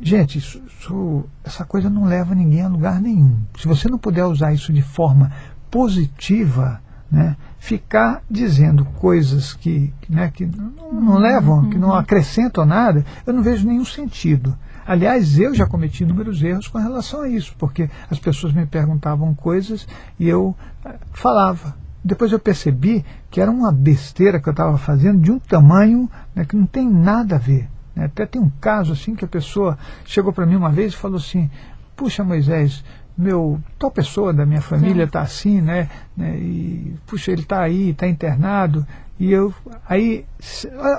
Gente, 0.00 0.38
isso, 0.38 0.60
isso, 0.66 1.24
essa 1.44 1.64
coisa 1.64 1.88
não 1.88 2.04
leva 2.04 2.34
ninguém 2.34 2.62
a 2.62 2.68
lugar 2.68 3.00
nenhum. 3.00 3.38
Se 3.58 3.68
você 3.68 3.88
não 3.88 3.98
puder 3.98 4.24
usar 4.24 4.52
isso 4.52 4.72
de 4.72 4.82
forma 4.82 5.30
positiva, 5.70 6.80
né, 7.10 7.36
ficar 7.58 8.22
dizendo 8.28 8.84
coisas 8.84 9.52
que, 9.52 9.92
né, 10.08 10.30
que 10.32 10.46
não, 10.46 10.92
não 10.92 11.18
levam, 11.18 11.68
que 11.68 11.78
não 11.78 11.90
uhum. 11.90 11.94
acrescentam 11.94 12.64
nada, 12.64 13.04
eu 13.26 13.32
não 13.32 13.42
vejo 13.42 13.66
nenhum 13.66 13.84
sentido. 13.84 14.56
Aliás, 14.84 15.38
eu 15.38 15.54
já 15.54 15.66
cometi 15.66 16.02
inúmeros 16.02 16.42
erros 16.42 16.66
com 16.66 16.78
relação 16.78 17.22
a 17.22 17.28
isso, 17.28 17.54
porque 17.56 17.88
as 18.10 18.18
pessoas 18.18 18.52
me 18.52 18.66
perguntavam 18.66 19.32
coisas 19.34 19.86
e 20.18 20.28
eu 20.28 20.56
eh, 20.84 20.98
falava. 21.12 21.76
Depois 22.04 22.32
eu 22.32 22.38
percebi 22.38 23.04
que 23.30 23.40
era 23.40 23.50
uma 23.50 23.70
besteira 23.70 24.40
que 24.40 24.48
eu 24.48 24.52
estava 24.52 24.76
fazendo 24.76 25.20
de 25.20 25.30
um 25.30 25.38
tamanho 25.38 26.10
né, 26.34 26.44
que 26.44 26.56
não 26.56 26.66
tem 26.66 26.88
nada 26.88 27.36
a 27.36 27.38
ver. 27.38 27.68
Né? 27.94 28.06
Até 28.06 28.26
tem 28.26 28.40
um 28.40 28.50
caso 28.60 28.92
assim 28.92 29.14
que 29.14 29.24
a 29.24 29.28
pessoa 29.28 29.78
chegou 30.04 30.32
para 30.32 30.46
mim 30.46 30.56
uma 30.56 30.70
vez 30.70 30.92
e 30.92 30.96
falou 30.96 31.18
assim: 31.18 31.48
Puxa, 31.94 32.24
Moisés, 32.24 32.82
meu 33.16 33.60
tal 33.78 33.90
pessoa 33.90 34.32
da 34.32 34.44
minha 34.44 34.60
família 34.60 35.04
está 35.04 35.20
assim, 35.20 35.60
né, 35.60 35.88
né? 36.16 36.36
E 36.36 36.94
puxa, 37.06 37.30
ele 37.30 37.42
está 37.42 37.62
aí, 37.62 37.90
está 37.90 38.08
internado. 38.08 38.86
E 39.18 39.30
eu 39.30 39.54
aí, 39.88 40.24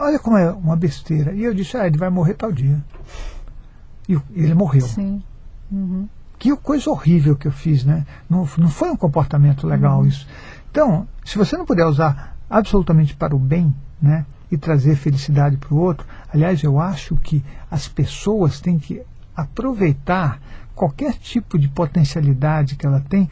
olha 0.01 0.19
como 0.19 0.38
é 0.38 0.50
uma 0.51 0.75
besteira. 0.75 1.33
E 1.33 1.43
eu 1.43 1.53
disse, 1.53 1.75
ah, 1.75 1.86
ele 1.88 1.98
vai 1.98 2.10
morrer 2.10 2.36
tal 2.36 2.51
dia. 2.51 2.81
E 4.07 4.17
ele 4.33 4.53
morreu. 4.53 4.81
Sim. 4.81 5.22
Uhum. 5.72 6.07
Que 6.38 6.55
coisa 6.57 6.89
horrível 6.89 7.36
que 7.36 7.48
eu 7.48 7.51
fiz, 7.51 7.83
né? 7.83 8.05
Não, 8.29 8.48
não 8.57 8.69
foi 8.69 8.89
um 8.89 8.95
comportamento 8.95 9.67
legal 9.67 10.00
uhum. 10.00 10.05
isso. 10.05 10.27
Então, 10.74 11.08
se 11.24 11.38
você 11.38 11.56
não 11.56 11.68
puder 11.68 11.86
usar 11.86 12.36
absolutamente 12.50 13.15
para 13.15 13.36
o 13.36 13.38
bem, 13.38 13.72
né? 14.01 14.25
E 14.51 14.58
trazer 14.58 14.96
felicidade 14.96 15.56
para 15.56 15.72
o 15.72 15.77
outro, 15.77 16.08
aliás, 16.34 16.63
eu 16.63 16.80
acho 16.80 17.15
que 17.18 17.46
as 17.70 17.88
pessoas 17.88 18.60
têm 18.60 18.80
que 18.80 19.03
aproveitar 19.36 20.42
qualquer 20.74 21.13
tipo 21.13 21.60
de 21.60 21.68
potencialidade 21.68 22.75
que 22.75 22.88
ela 22.88 23.00
tem 23.08 23.30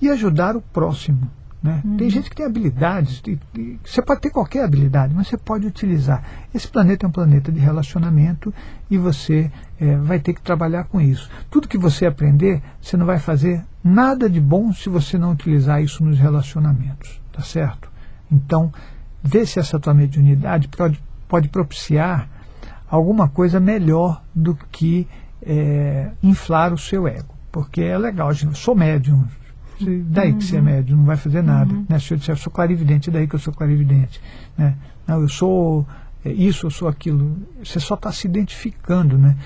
e 0.00 0.08
ajudar 0.08 0.56
o 0.56 0.60
próximo. 0.60 1.30
Né? 1.62 1.80
Uhum. 1.84 1.96
Tem 1.96 2.10
gente 2.10 2.28
que 2.28 2.34
tem 2.34 2.44
habilidades, 2.44 3.22
e, 3.26 3.38
e, 3.56 3.78
você 3.84 4.02
pode 4.02 4.20
ter 4.20 4.30
qualquer 4.30 4.64
habilidade, 4.64 5.14
mas 5.14 5.28
você 5.28 5.36
pode 5.36 5.66
utilizar. 5.66 6.24
Esse 6.52 6.66
planeta 6.66 7.06
é 7.06 7.08
um 7.08 7.12
planeta 7.12 7.52
de 7.52 7.60
relacionamento 7.60 8.52
e 8.90 8.98
você 8.98 9.50
é, 9.78 9.96
vai 9.96 10.18
ter 10.18 10.34
que 10.34 10.42
trabalhar 10.42 10.84
com 10.84 11.00
isso. 11.00 11.30
Tudo 11.48 11.68
que 11.68 11.78
você 11.78 12.04
aprender, 12.04 12.60
você 12.80 12.96
não 12.96 13.06
vai 13.06 13.20
fazer 13.20 13.64
nada 13.82 14.28
de 14.28 14.40
bom 14.40 14.72
se 14.72 14.88
você 14.88 15.16
não 15.16 15.30
utilizar 15.32 15.80
isso 15.80 16.04
nos 16.04 16.18
relacionamentos, 16.18 17.20
tá 17.32 17.42
certo? 17.42 17.88
Então, 18.30 18.72
vê 19.22 19.46
se 19.46 19.60
essa 19.60 19.78
tua 19.78 19.94
mediunidade 19.94 20.66
pode, 20.66 21.00
pode 21.28 21.48
propiciar 21.48 22.28
alguma 22.90 23.28
coisa 23.28 23.60
melhor 23.60 24.22
do 24.34 24.56
que 24.70 25.06
é, 25.40 26.10
inflar 26.22 26.72
o 26.72 26.78
seu 26.78 27.06
ego. 27.06 27.34
Porque 27.52 27.82
é 27.82 27.96
legal, 27.96 28.30
eu 28.30 28.54
sou 28.54 28.74
médium. 28.74 29.24
Daí 30.06 30.32
que 30.32 30.44
você 30.44 30.56
é 30.56 30.60
médium, 30.60 30.98
não 30.98 31.04
vai 31.04 31.16
fazer 31.16 31.42
nada. 31.42 31.72
Uhum. 31.72 31.86
Né? 31.88 31.98
Se 31.98 32.12
eu 32.12 32.18
disser, 32.18 32.34
eu 32.34 32.38
sou 32.38 32.52
clarividente, 32.52 33.10
daí 33.10 33.26
que 33.26 33.34
eu 33.34 33.38
sou 33.38 33.52
clarividente. 33.52 34.20
Né? 34.56 34.76
Não, 35.06 35.20
eu 35.20 35.28
sou 35.28 35.86
é, 36.24 36.30
isso, 36.30 36.66
eu 36.66 36.70
sou 36.70 36.88
aquilo. 36.88 37.36
Você 37.62 37.80
só 37.80 37.94
está 37.94 38.10
se 38.12 38.26
identificando. 38.26 39.18
Né? 39.18 39.36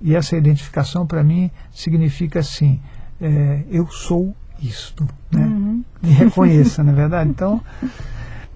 E 0.00 0.14
essa 0.14 0.36
identificação, 0.36 1.06
para 1.06 1.22
mim, 1.22 1.50
significa 1.72 2.40
assim: 2.40 2.80
é, 3.20 3.64
eu 3.70 3.86
sou 3.88 4.34
isto. 4.62 5.06
Né? 5.30 5.44
Uhum. 5.44 5.84
Reconheça, 6.02 6.82
na 6.82 6.92
é 6.92 6.94
verdade? 6.94 7.30
Então. 7.30 7.60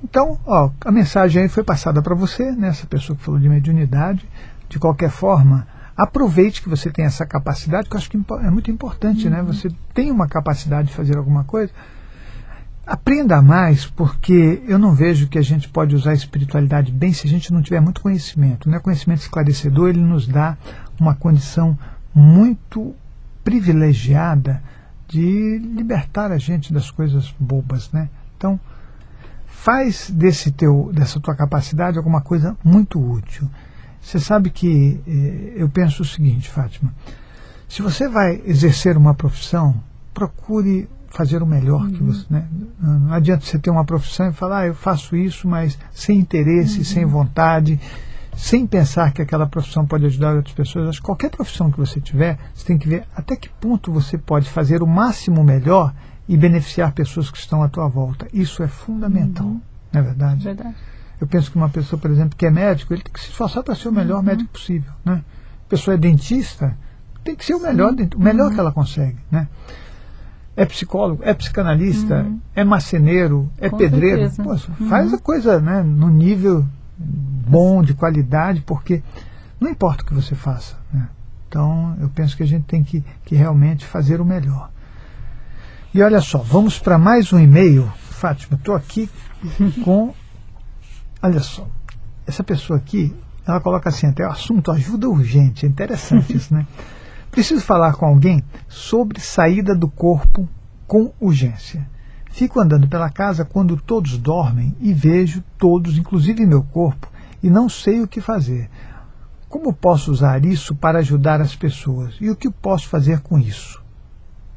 Então, 0.02 0.38
ó, 0.46 0.70
a 0.82 0.90
mensagem 0.90 1.42
aí 1.42 1.48
foi 1.48 1.62
passada 1.62 2.00
para 2.00 2.14
você, 2.14 2.52
né, 2.52 2.68
essa 2.68 2.86
pessoa 2.86 3.14
que 3.14 3.22
falou 3.22 3.38
de 3.38 3.48
mediunidade. 3.50 4.26
De 4.66 4.78
qualquer 4.78 5.10
forma, 5.10 5.66
aproveite 6.02 6.62
que 6.62 6.68
você 6.68 6.90
tem 6.90 7.04
essa 7.04 7.26
capacidade, 7.26 7.88
que 7.88 7.94
eu 7.94 7.98
acho 7.98 8.10
que 8.10 8.16
é 8.16 8.50
muito 8.50 8.70
importante, 8.70 9.28
né? 9.28 9.40
uhum. 9.40 9.46
né? 9.46 9.52
Você 9.52 9.68
tem 9.92 10.10
uma 10.10 10.26
capacidade 10.26 10.88
de 10.88 10.94
fazer 10.94 11.16
alguma 11.18 11.44
coisa. 11.44 11.70
Aprenda 12.86 13.40
mais, 13.42 13.84
porque 13.84 14.62
eu 14.66 14.78
não 14.78 14.94
vejo 14.94 15.28
que 15.28 15.38
a 15.38 15.42
gente 15.42 15.68
pode 15.68 15.94
usar 15.94 16.12
a 16.12 16.14
espiritualidade 16.14 16.90
bem 16.90 17.12
se 17.12 17.26
a 17.26 17.30
gente 17.30 17.52
não 17.52 17.62
tiver 17.62 17.80
muito 17.80 18.00
conhecimento. 18.00 18.68
Né? 18.68 18.78
Conhecimento 18.78 19.20
esclarecedor, 19.20 19.90
ele 19.90 20.00
nos 20.00 20.26
dá 20.26 20.56
uma 20.98 21.14
condição 21.14 21.78
muito 22.14 22.94
privilegiada 23.44 24.62
de 25.06 25.58
libertar 25.58 26.32
a 26.32 26.38
gente 26.38 26.72
das 26.72 26.90
coisas 26.90 27.34
bobas, 27.38 27.90
né? 27.92 28.08
Então, 28.36 28.58
faz 29.46 30.10
desse 30.10 30.50
teu, 30.50 30.90
dessa 30.94 31.20
tua 31.20 31.34
capacidade 31.34 31.98
alguma 31.98 32.20
coisa 32.20 32.56
muito 32.64 32.98
útil. 32.98 33.48
Você 34.00 34.18
sabe 34.18 34.50
que 34.50 35.00
eh, 35.06 35.52
eu 35.56 35.68
penso 35.68 36.02
o 36.02 36.04
seguinte, 36.04 36.48
Fátima: 36.48 36.92
se 37.68 37.82
você 37.82 38.08
vai 38.08 38.40
exercer 38.44 38.96
uma 38.96 39.14
profissão, 39.14 39.80
procure 40.12 40.88
fazer 41.10 41.42
o 41.42 41.46
melhor 41.46 41.82
uhum. 41.82 41.92
que 41.92 42.02
você. 42.02 42.24
Né? 42.30 42.46
Não 42.80 43.12
adianta 43.12 43.44
você 43.44 43.58
ter 43.58 43.70
uma 43.70 43.84
profissão 43.84 44.28
e 44.28 44.32
falar, 44.32 44.60
ah, 44.60 44.66
eu 44.66 44.74
faço 44.74 45.16
isso, 45.16 45.46
mas 45.46 45.78
sem 45.92 46.18
interesse, 46.18 46.78
uhum. 46.78 46.84
sem 46.84 47.04
vontade, 47.04 47.78
sem 48.36 48.66
pensar 48.66 49.12
que 49.12 49.20
aquela 49.20 49.46
profissão 49.46 49.84
pode 49.84 50.06
ajudar 50.06 50.34
outras 50.34 50.54
pessoas. 50.54 50.88
Acho 50.88 51.00
que 51.00 51.06
qualquer 51.06 51.30
profissão 51.30 51.70
que 51.70 51.78
você 51.78 52.00
tiver, 52.00 52.38
você 52.54 52.64
tem 52.64 52.78
que 52.78 52.88
ver 52.88 53.04
até 53.14 53.36
que 53.36 53.48
ponto 53.48 53.92
você 53.92 54.16
pode 54.16 54.48
fazer 54.48 54.82
o 54.82 54.86
máximo 54.86 55.44
melhor 55.44 55.92
e 56.28 56.36
beneficiar 56.36 56.92
pessoas 56.92 57.30
que 57.30 57.38
estão 57.38 57.62
à 57.62 57.68
tua 57.68 57.88
volta. 57.88 58.28
Isso 58.32 58.62
é 58.62 58.68
fundamental, 58.68 59.46
uhum. 59.46 59.60
não 59.92 60.00
é 60.00 60.02
verdade? 60.02 60.44
Verdade. 60.44 60.76
Eu 61.20 61.26
penso 61.26 61.50
que 61.50 61.56
uma 61.56 61.68
pessoa, 61.68 62.00
por 62.00 62.10
exemplo, 62.10 62.36
que 62.36 62.46
é 62.46 62.50
médico, 62.50 62.94
ele 62.94 63.02
tem 63.02 63.12
que 63.12 63.20
se 63.20 63.28
esforçar 63.28 63.62
para 63.62 63.74
ser 63.74 63.88
o 63.88 63.92
melhor 63.92 64.18
uhum. 64.18 64.24
médico 64.24 64.50
possível. 64.50 64.92
Né? 65.04 65.22
A 65.66 65.68
pessoa 65.68 65.94
é 65.94 65.98
dentista, 65.98 66.76
tem 67.22 67.36
que 67.36 67.44
ser 67.44 67.54
o 67.54 67.60
melhor, 67.60 67.92
o 67.92 68.20
melhor 68.20 68.48
uhum. 68.48 68.54
que 68.54 68.60
ela 68.60 68.72
consegue. 68.72 69.18
Né? 69.30 69.46
É 70.56 70.64
psicólogo, 70.64 71.22
é 71.22 71.34
psicanalista, 71.34 72.22
uhum. 72.22 72.40
é 72.54 72.64
marceneiro, 72.64 73.50
é 73.58 73.68
Com 73.68 73.76
pedreiro. 73.76 74.30
Pô, 74.42 74.56
faz 74.88 75.12
a 75.12 75.16
uhum. 75.16 75.22
coisa 75.22 75.60
né, 75.60 75.82
no 75.82 76.08
nível 76.08 76.66
bom, 76.96 77.82
de 77.82 77.92
qualidade, 77.92 78.62
porque 78.62 79.02
não 79.60 79.70
importa 79.70 80.02
o 80.02 80.06
que 80.06 80.14
você 80.14 80.34
faça. 80.34 80.76
Né? 80.92 81.06
Então, 81.48 81.96
eu 82.00 82.08
penso 82.08 82.36
que 82.36 82.42
a 82.42 82.46
gente 82.46 82.64
tem 82.64 82.82
que, 82.82 83.04
que 83.24 83.34
realmente 83.34 83.84
fazer 83.84 84.20
o 84.20 84.24
melhor. 84.24 84.70
E 85.92 86.02
olha 86.02 86.20
só, 86.20 86.38
vamos 86.38 86.78
para 86.78 86.96
mais 86.96 87.32
um 87.32 87.38
e-mail. 87.38 87.92
Fátima, 88.10 88.56
estou 88.56 88.74
aqui 88.74 89.10
com 89.84 90.14
Olha 91.22 91.40
só, 91.40 91.66
essa 92.26 92.42
pessoa 92.42 92.78
aqui, 92.78 93.14
ela 93.46 93.60
coloca 93.60 93.88
assim, 93.88 94.06
até 94.06 94.26
o 94.26 94.30
assunto 94.30 94.70
ajuda 94.70 95.08
urgente, 95.08 95.66
é 95.66 95.68
interessante 95.68 96.36
isso, 96.36 96.54
né? 96.54 96.66
Preciso 97.30 97.60
falar 97.60 97.92
com 97.94 98.06
alguém 98.06 98.42
sobre 98.68 99.20
saída 99.20 99.74
do 99.74 99.88
corpo 99.88 100.48
com 100.86 101.12
urgência. 101.20 101.86
Fico 102.30 102.58
andando 102.58 102.88
pela 102.88 103.10
casa 103.10 103.44
quando 103.44 103.76
todos 103.76 104.18
dormem 104.18 104.74
e 104.80 104.92
vejo 104.92 105.42
todos, 105.58 105.98
inclusive 105.98 106.46
meu 106.46 106.62
corpo, 106.62 107.08
e 107.42 107.50
não 107.50 107.68
sei 107.68 108.00
o 108.00 108.08
que 108.08 108.20
fazer. 108.20 108.68
Como 109.48 109.72
posso 109.72 110.10
usar 110.10 110.44
isso 110.44 110.74
para 110.74 111.00
ajudar 111.00 111.40
as 111.40 111.54
pessoas? 111.54 112.14
E 112.20 112.30
o 112.30 112.36
que 112.36 112.50
posso 112.50 112.88
fazer 112.88 113.20
com 113.20 113.38
isso? 113.38 113.80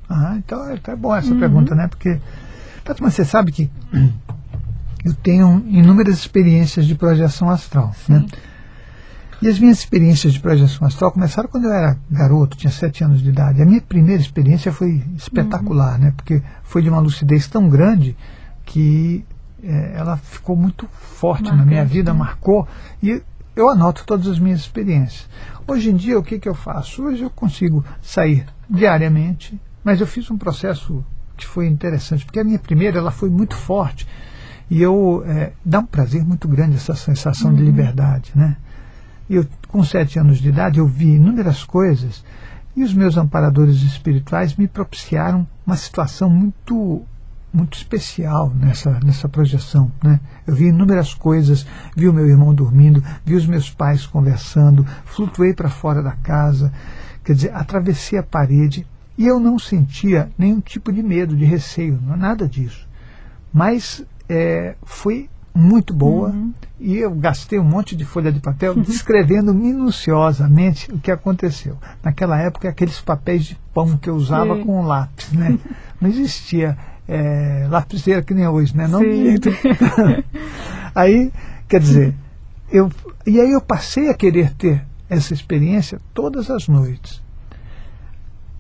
Ah, 0.10 0.36
então 0.38 0.68
é, 0.68 0.80
é 0.84 0.96
bom 0.96 1.16
essa 1.16 1.34
uhum. 1.34 1.40
pergunta, 1.40 1.76
né? 1.76 1.88
Porque 1.88 2.20
Fátima, 2.84 3.10
você 3.10 3.24
sabe 3.24 3.52
que 3.52 3.72
eu 5.04 5.14
tenho 5.14 5.64
inúmeras 5.68 6.16
experiências 6.16 6.86
de 6.86 6.96
projeção 6.96 7.50
astral. 7.50 7.94
Né? 8.08 8.26
E 9.42 9.48
as 9.48 9.60
minhas 9.60 9.80
experiências 9.80 10.32
de 10.32 10.40
projeção 10.40 10.88
astral 10.88 11.12
começaram 11.12 11.50
quando 11.50 11.66
eu 11.66 11.74
era 11.74 11.98
garoto, 12.10 12.56
tinha 12.56 12.72
sete 12.72 13.04
anos 13.04 13.22
de 13.22 13.30
idade. 13.30 13.62
A 13.62 13.66
minha 13.66 13.82
primeira 13.82 14.22
experiência 14.22 14.72
foi 14.72 15.04
espetacular, 15.18 15.96
uhum. 15.96 16.06
né? 16.06 16.14
porque 16.16 16.42
foi 16.64 16.82
de 16.82 16.90
uma 16.90 17.00
lucidez 17.00 17.48
tão 17.48 17.68
grande 17.68 18.16
que 18.66 19.26
é, 19.62 19.94
ela 19.96 20.16
ficou 20.18 20.56
muito 20.56 20.88
forte 20.88 21.44
Marcante, 21.44 21.60
na 21.60 21.66
minha 21.66 21.84
vida, 21.84 22.14
né? 22.14 22.20
marcou. 22.20 22.66
E 23.02 23.22
eu 23.56 23.70
anoto 23.70 24.06
todas 24.06 24.28
as 24.28 24.40
minhas 24.40 24.62
experiências. 24.62 25.28
Hoje 25.68 25.90
em 25.90 25.96
dia, 25.96 26.18
o 26.18 26.24
que, 26.24 26.40
que 26.40 26.48
eu 26.48 26.56
faço? 26.56 27.04
Hoje 27.04 27.24
eu 27.24 27.30
consigo 27.30 27.84
sair 28.02 28.46
diariamente, 28.70 29.60
mas 29.84 30.00
eu 30.00 30.08
fiz 30.08 30.32
um 30.32 30.38
processo 30.38 31.04
que 31.36 31.46
foi 31.46 31.68
interessante, 31.68 32.26
porque 32.26 32.40
a 32.40 32.44
minha 32.44 32.60
primeira 32.60 33.00
ela 33.00 33.12
foi 33.12 33.30
muito 33.30 33.56
forte. 33.56 34.08
E 34.70 34.82
eu 34.82 35.24
é, 35.26 35.52
dá 35.64 35.80
um 35.80 35.86
prazer 35.86 36.24
muito 36.24 36.48
grande 36.48 36.76
essa 36.76 36.96
sensação 36.96 37.52
uhum. 37.52 37.58
de 37.58 37.64
liberdade, 37.64 38.32
né? 38.36 38.58
Eu 39.30 39.46
com 39.68 39.84
sete 39.84 40.20
anos 40.20 40.40
de 40.40 40.50
idade 40.50 40.80
eu 40.80 40.88
vi 40.88 41.16
inúmeras 41.16 41.64
coisas 41.64 42.24
e 42.76 42.84
os 42.84 42.94
meus 42.94 43.18
amparadores 43.18 43.82
espirituais 43.82 44.56
me 44.56 44.68
propiciaram 44.68 45.48
uma 45.66 45.78
situação 45.78 46.30
muito 46.30 47.02
muito 47.54 47.78
especial 47.78 48.52
nessa 48.56 49.00
nessa 49.02 49.30
projeção, 49.30 49.92
né? 50.04 50.20
Eu 50.46 50.56
vi 50.56 50.66
inúmeras 50.66 51.14
coisas, 51.14 51.66
vi 51.96 52.08
o 52.08 52.14
meu 52.14 52.28
irmão 52.28 52.54
dormindo, 52.54 53.04
vi 53.24 53.36
os 53.36 53.46
meus 53.46 53.70
pais 53.70 54.06
conversando, 54.06 54.86
flutuei 55.06 55.54
para 55.54 55.70
fora 55.70 56.02
da 56.02 56.14
casa, 56.14 56.72
quer 57.24 57.36
dizer, 57.36 57.54
atravessei 57.54 58.18
a 58.18 58.24
parede 58.24 58.86
e 59.18 59.28
eu 59.28 59.40
não 59.40 59.60
sentia 59.60 60.30
nenhum 60.38 60.60
tipo 60.60 60.92
de 60.92 61.04
medo, 61.04 61.36
de 61.36 61.46
receio, 61.46 62.00
não, 62.02 62.18
nada 62.18 62.48
disso. 62.48 62.88
Mas 63.54 64.04
é, 64.30 64.76
foi 64.84 65.30
muito 65.56 65.94
boa 65.94 66.30
uhum. 66.30 66.52
e 66.80 66.98
eu 66.98 67.12
gastei 67.14 67.60
um 67.60 67.64
monte 67.64 67.96
de 67.96 68.04
folha 68.04 68.32
de 68.32 68.40
papel 68.40 68.74
descrevendo 68.82 69.54
minuciosamente 69.54 70.92
o 70.92 70.98
que 70.98 71.12
aconteceu. 71.12 71.78
Naquela 72.04 72.40
época, 72.40 72.70
aqueles 72.70 73.00
papéis 73.00 73.46
de 73.46 73.60
pão 73.74 73.98
que 73.98 74.10
eu 74.10 74.16
usava 74.16 74.56
Sim. 74.56 74.64
com 74.64 74.82
lápis, 74.82 75.32
né? 75.32 75.58
Não 76.02 76.10
existia 76.10 76.78
é, 77.08 77.68
lapiseira 77.70 78.22
que 78.22 78.34
nem 78.34 78.48
hoje, 78.48 78.76
né? 78.76 78.88
Não 78.88 79.00
aí, 80.96 81.32
quer 81.68 81.80
dizer, 81.80 82.14
eu, 82.72 82.90
e 83.26 83.40
aí 83.40 83.52
eu 83.52 83.62
passei 83.62 84.10
a 84.10 84.14
querer 84.14 84.54
ter 84.56 84.84
essa 85.10 85.34
experiência 85.34 86.00
todas 86.14 86.50
as 86.50 86.68
noites. 86.68 87.23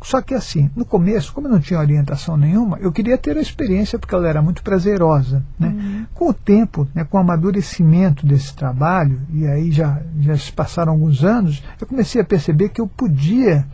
Só 0.03 0.21
que 0.21 0.33
assim, 0.33 0.69
no 0.75 0.83
começo, 0.83 1.33
como 1.33 1.47
eu 1.47 1.51
não 1.51 1.61
tinha 1.61 1.79
orientação 1.79 2.35
nenhuma, 2.35 2.77
eu 2.79 2.91
queria 2.91 3.17
ter 3.17 3.37
a 3.37 3.41
experiência 3.41 3.97
porque 3.97 4.13
ela 4.13 4.27
era 4.27 4.41
muito 4.41 4.61
prazerosa. 4.61 5.41
Né? 5.57 5.69
Uhum. 5.69 6.05
Com 6.13 6.29
o 6.29 6.33
tempo, 6.33 6.85
né, 6.93 7.05
com 7.05 7.17
o 7.17 7.21
amadurecimento 7.21 8.25
desse 8.25 8.53
trabalho, 8.53 9.21
e 9.31 9.47
aí 9.47 9.71
já, 9.71 10.01
já 10.19 10.37
se 10.37 10.51
passaram 10.51 10.91
alguns 10.91 11.23
anos, 11.23 11.63
eu 11.79 11.87
comecei 11.87 12.21
a 12.21 12.25
perceber 12.25 12.69
que 12.69 12.81
eu 12.81 12.87
podia 12.87 13.65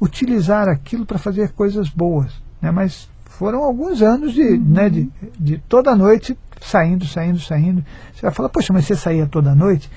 utilizar 0.00 0.68
aquilo 0.68 1.04
para 1.04 1.18
fazer 1.18 1.50
coisas 1.50 1.88
boas. 1.88 2.32
Né? 2.62 2.70
Mas 2.70 3.08
foram 3.24 3.64
alguns 3.64 4.00
anos 4.00 4.32
de, 4.32 4.42
uhum. 4.42 4.64
né, 4.64 4.88
de, 4.88 5.10
de 5.36 5.58
toda 5.68 5.96
noite 5.96 6.38
saindo, 6.60 7.04
saindo, 7.04 7.40
saindo. 7.40 7.84
Você 8.14 8.22
vai 8.22 8.30
falar, 8.30 8.48
poxa, 8.48 8.72
mas 8.72 8.86
você 8.86 8.94
saía 8.94 9.26
toda 9.26 9.56
noite? 9.56 9.90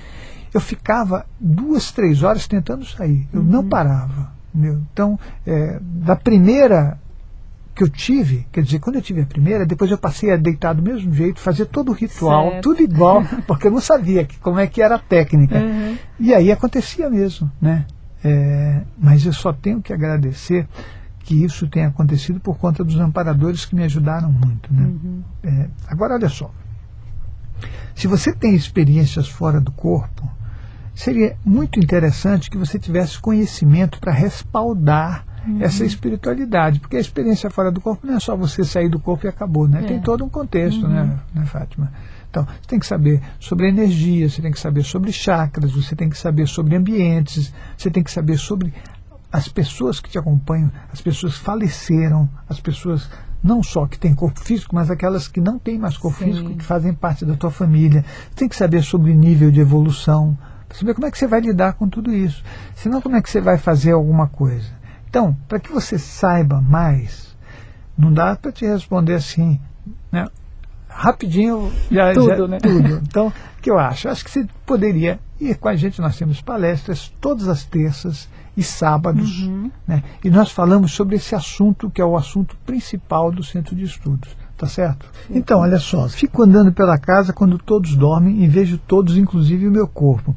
Eu 0.52 0.60
ficava 0.60 1.24
duas, 1.38 1.92
três 1.92 2.24
horas 2.24 2.48
tentando 2.48 2.84
sair. 2.84 3.28
Eu 3.32 3.40
uhum. 3.40 3.46
não 3.46 3.68
parava. 3.68 4.37
Então, 4.66 5.18
é, 5.46 5.78
da 5.80 6.16
primeira 6.16 6.98
que 7.74 7.84
eu 7.84 7.88
tive, 7.88 8.44
quer 8.50 8.62
dizer, 8.62 8.80
quando 8.80 8.96
eu 8.96 9.02
tive 9.02 9.20
a 9.20 9.26
primeira, 9.26 9.64
depois 9.64 9.88
eu 9.88 9.96
passei 9.96 10.32
a 10.32 10.36
deitar 10.36 10.74
do 10.74 10.82
mesmo 10.82 11.14
jeito, 11.14 11.38
fazer 11.38 11.66
todo 11.66 11.90
o 11.90 11.94
ritual, 11.94 12.50
certo. 12.50 12.62
tudo 12.64 12.82
igual, 12.82 13.22
porque 13.46 13.68
eu 13.68 13.70
não 13.70 13.80
sabia 13.80 14.24
que, 14.24 14.36
como 14.38 14.58
é 14.58 14.66
que 14.66 14.82
era 14.82 14.96
a 14.96 14.98
técnica. 14.98 15.56
Uhum. 15.56 15.96
E 16.18 16.34
aí 16.34 16.50
acontecia 16.50 17.08
mesmo, 17.08 17.50
né? 17.60 17.86
É, 18.24 18.82
mas 18.98 19.24
eu 19.24 19.32
só 19.32 19.52
tenho 19.52 19.80
que 19.80 19.92
agradecer 19.92 20.66
que 21.20 21.44
isso 21.44 21.68
tenha 21.68 21.86
acontecido 21.86 22.40
por 22.40 22.58
conta 22.58 22.82
dos 22.82 22.98
amparadores 22.98 23.64
que 23.64 23.76
me 23.76 23.84
ajudaram 23.84 24.32
muito. 24.32 24.74
Né? 24.74 24.82
Uhum. 24.82 25.22
É, 25.44 25.68
agora, 25.86 26.14
olha 26.14 26.28
só. 26.28 26.50
Se 27.94 28.06
você 28.06 28.32
tem 28.32 28.54
experiências 28.54 29.28
fora 29.28 29.60
do 29.60 29.70
corpo, 29.70 30.28
seria 30.98 31.36
muito 31.44 31.78
interessante 31.78 32.50
que 32.50 32.58
você 32.58 32.76
tivesse 32.76 33.20
conhecimento 33.20 34.00
para 34.00 34.12
respaldar 34.12 35.24
uhum. 35.46 35.62
essa 35.62 35.84
espiritualidade, 35.84 36.80
porque 36.80 36.96
a 36.96 37.00
experiência 37.00 37.48
fora 37.48 37.70
do 37.70 37.80
corpo 37.80 38.04
não 38.04 38.16
é 38.16 38.20
só 38.20 38.36
você 38.36 38.64
sair 38.64 38.88
do 38.88 38.98
corpo 38.98 39.24
e 39.24 39.28
acabou, 39.28 39.68
né? 39.68 39.80
É. 39.84 39.86
Tem 39.86 40.00
todo 40.00 40.24
um 40.24 40.28
contexto, 40.28 40.88
né, 40.88 41.02
uhum. 41.02 41.06
né, 41.06 41.20
né, 41.34 41.46
Fátima? 41.46 41.92
Então, 42.28 42.44
você 42.44 42.66
tem 42.66 42.80
que 42.80 42.86
saber 42.86 43.22
sobre 43.38 43.68
energia, 43.68 44.28
você 44.28 44.42
tem 44.42 44.50
que 44.50 44.58
saber 44.58 44.82
sobre 44.82 45.12
chakras, 45.12 45.70
você 45.70 45.94
tem 45.94 46.10
que 46.10 46.18
saber 46.18 46.48
sobre 46.48 46.74
ambientes, 46.74 47.54
você 47.76 47.90
tem 47.90 48.02
que 48.02 48.10
saber 48.10 48.36
sobre 48.36 48.74
as 49.30 49.46
pessoas 49.46 50.00
que 50.00 50.10
te 50.10 50.18
acompanham, 50.18 50.72
as 50.92 51.00
pessoas 51.00 51.36
faleceram, 51.36 52.28
as 52.48 52.58
pessoas 52.58 53.08
não 53.40 53.62
só 53.62 53.86
que 53.86 53.96
têm 54.00 54.16
corpo 54.16 54.40
físico, 54.40 54.74
mas 54.74 54.90
aquelas 54.90 55.28
que 55.28 55.40
não 55.40 55.60
têm 55.60 55.78
mais 55.78 55.96
corpo 55.96 56.18
Sim. 56.18 56.24
físico, 56.24 56.54
que 56.56 56.64
fazem 56.64 56.92
parte 56.92 57.24
da 57.24 57.36
tua 57.36 57.52
família. 57.52 58.04
Você 58.30 58.34
tem 58.34 58.48
que 58.48 58.56
saber 58.56 58.82
sobre 58.82 59.14
nível 59.14 59.48
de 59.52 59.60
evolução, 59.60 60.36
para 60.68 60.78
saber 60.78 60.94
como 60.94 61.06
é 61.06 61.10
que 61.10 61.18
você 61.18 61.26
vai 61.26 61.40
lidar 61.40 61.72
com 61.74 61.88
tudo 61.88 62.12
isso. 62.12 62.44
Senão, 62.74 63.00
como 63.00 63.16
é 63.16 63.22
que 63.22 63.30
você 63.30 63.40
vai 63.40 63.56
fazer 63.56 63.92
alguma 63.92 64.28
coisa? 64.28 64.68
Então, 65.08 65.36
para 65.48 65.58
que 65.58 65.72
você 65.72 65.98
saiba 65.98 66.60
mais, 66.60 67.36
não 67.96 68.12
dá 68.12 68.36
para 68.36 68.52
te 68.52 68.66
responder 68.66 69.14
assim, 69.14 69.58
né? 70.12 70.26
rapidinho 70.88 71.72
já 71.90 72.12
tudo, 72.12 72.36
já, 72.36 72.48
né? 72.48 72.58
tudo. 72.58 73.00
Então, 73.02 73.28
o 73.28 73.62
que 73.62 73.70
eu 73.70 73.78
acho? 73.78 74.08
Acho 74.08 74.24
que 74.24 74.30
você 74.30 74.46
poderia 74.66 75.20
ir 75.40 75.56
com 75.56 75.68
a 75.68 75.76
gente. 75.76 76.00
Nós 76.00 76.16
temos 76.16 76.40
palestras 76.40 77.12
todas 77.20 77.48
as 77.48 77.64
terças 77.64 78.28
e 78.56 78.62
sábados, 78.62 79.42
uhum. 79.42 79.70
né? 79.86 80.02
E 80.24 80.28
nós 80.28 80.50
falamos 80.50 80.92
sobre 80.92 81.14
esse 81.16 81.34
assunto 81.34 81.88
que 81.88 82.00
é 82.00 82.04
o 82.04 82.16
assunto 82.16 82.56
principal 82.66 83.30
do 83.30 83.44
centro 83.44 83.76
de 83.76 83.84
estudos. 83.84 84.36
Tá 84.58 84.66
certo? 84.66 85.06
Então, 85.30 85.60
olha 85.60 85.78
só, 85.78 86.08
fico 86.08 86.42
andando 86.42 86.72
pela 86.72 86.98
casa 86.98 87.32
quando 87.32 87.56
todos 87.58 87.94
dormem 87.94 88.42
e 88.42 88.48
vejo 88.48 88.76
todos, 88.76 89.16
inclusive 89.16 89.68
o 89.68 89.70
meu 89.70 89.86
corpo. 89.86 90.34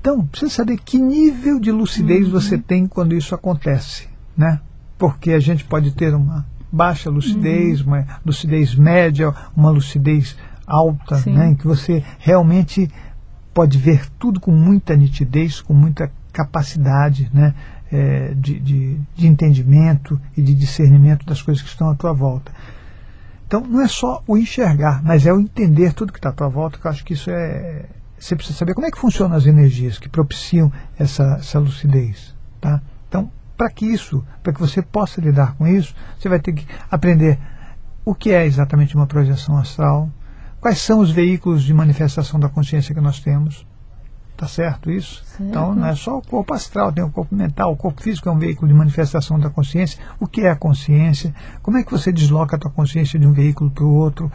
Então, 0.00 0.26
precisa 0.26 0.50
saber 0.50 0.76
que 0.84 0.98
nível 0.98 1.60
de 1.60 1.70
lucidez 1.70 2.26
uhum. 2.26 2.32
você 2.32 2.58
tem 2.58 2.88
quando 2.88 3.14
isso 3.14 3.32
acontece, 3.32 4.08
né? 4.36 4.60
Porque 4.98 5.30
a 5.30 5.38
gente 5.38 5.62
pode 5.64 5.92
ter 5.92 6.12
uma 6.16 6.44
baixa 6.72 7.08
lucidez, 7.08 7.80
uhum. 7.80 7.86
uma 7.86 8.06
lucidez 8.26 8.74
média, 8.74 9.32
uma 9.56 9.70
lucidez 9.70 10.36
alta, 10.66 11.18
Sim. 11.18 11.34
né? 11.34 11.50
Em 11.50 11.54
que 11.54 11.66
você 11.66 12.02
realmente 12.18 12.90
pode 13.54 13.78
ver 13.78 14.04
tudo 14.18 14.40
com 14.40 14.50
muita 14.50 14.96
nitidez, 14.96 15.60
com 15.60 15.74
muita 15.74 16.10
capacidade, 16.32 17.30
né? 17.32 17.54
É, 17.92 18.34
de, 18.34 18.58
de, 18.60 19.00
de 19.16 19.26
entendimento 19.26 20.20
e 20.36 20.42
de 20.42 20.54
discernimento 20.54 21.26
das 21.26 21.42
coisas 21.42 21.62
que 21.62 21.68
estão 21.68 21.90
à 21.90 21.94
tua 21.94 22.12
volta. 22.12 22.52
Então, 23.50 23.62
não 23.62 23.80
é 23.80 23.88
só 23.88 24.22
o 24.28 24.36
enxergar, 24.36 25.02
mas 25.02 25.26
é 25.26 25.32
o 25.32 25.40
entender 25.40 25.92
tudo 25.92 26.12
que 26.12 26.20
está 26.20 26.28
à 26.28 26.32
tua 26.32 26.48
volta, 26.48 26.78
que 26.78 26.86
eu 26.86 26.90
acho 26.92 27.04
que 27.04 27.14
isso 27.14 27.28
é. 27.32 27.84
Você 28.16 28.36
precisa 28.36 28.56
saber 28.56 28.74
como 28.74 28.86
é 28.86 28.92
que 28.92 28.98
funcionam 28.98 29.36
as 29.36 29.44
energias 29.44 29.98
que 29.98 30.08
propiciam 30.08 30.70
essa, 30.96 31.36
essa 31.40 31.58
lucidez. 31.58 32.32
Tá? 32.60 32.80
Então, 33.08 33.28
para 33.56 33.68
que 33.68 33.84
isso, 33.84 34.24
para 34.40 34.52
que 34.52 34.60
você 34.60 34.80
possa 34.80 35.20
lidar 35.20 35.56
com 35.56 35.66
isso, 35.66 35.96
você 36.16 36.28
vai 36.28 36.38
ter 36.38 36.52
que 36.52 36.64
aprender 36.88 37.40
o 38.04 38.14
que 38.14 38.30
é 38.30 38.46
exatamente 38.46 38.94
uma 38.94 39.08
projeção 39.08 39.58
astral, 39.58 40.08
quais 40.60 40.80
são 40.80 41.00
os 41.00 41.10
veículos 41.10 41.64
de 41.64 41.74
manifestação 41.74 42.38
da 42.38 42.48
consciência 42.48 42.94
que 42.94 43.00
nós 43.00 43.18
temos, 43.18 43.66
Tá 44.40 44.48
certo 44.48 44.90
isso? 44.90 45.22
Certo. 45.22 45.50
Então 45.50 45.74
não 45.74 45.86
é 45.86 45.94
só 45.94 46.16
o 46.16 46.22
corpo 46.22 46.54
astral, 46.54 46.90
tem 46.90 47.04
o 47.04 47.10
corpo 47.10 47.34
mental, 47.34 47.72
o 47.72 47.76
corpo 47.76 48.02
físico 48.02 48.26
é 48.26 48.32
um 48.32 48.38
veículo 48.38 48.66
de 48.68 48.72
manifestação 48.72 49.38
da 49.38 49.50
consciência. 49.50 50.00
O 50.18 50.26
que 50.26 50.40
é 50.40 50.50
a 50.50 50.56
consciência? 50.56 51.34
Como 51.62 51.76
é 51.76 51.84
que 51.84 51.90
você 51.90 52.10
desloca 52.10 52.56
a 52.56 52.58
tua 52.58 52.70
consciência 52.70 53.18
de 53.18 53.26
um 53.26 53.32
veículo 53.32 53.70
para 53.70 53.84
o 53.84 53.92
outro? 53.92 54.32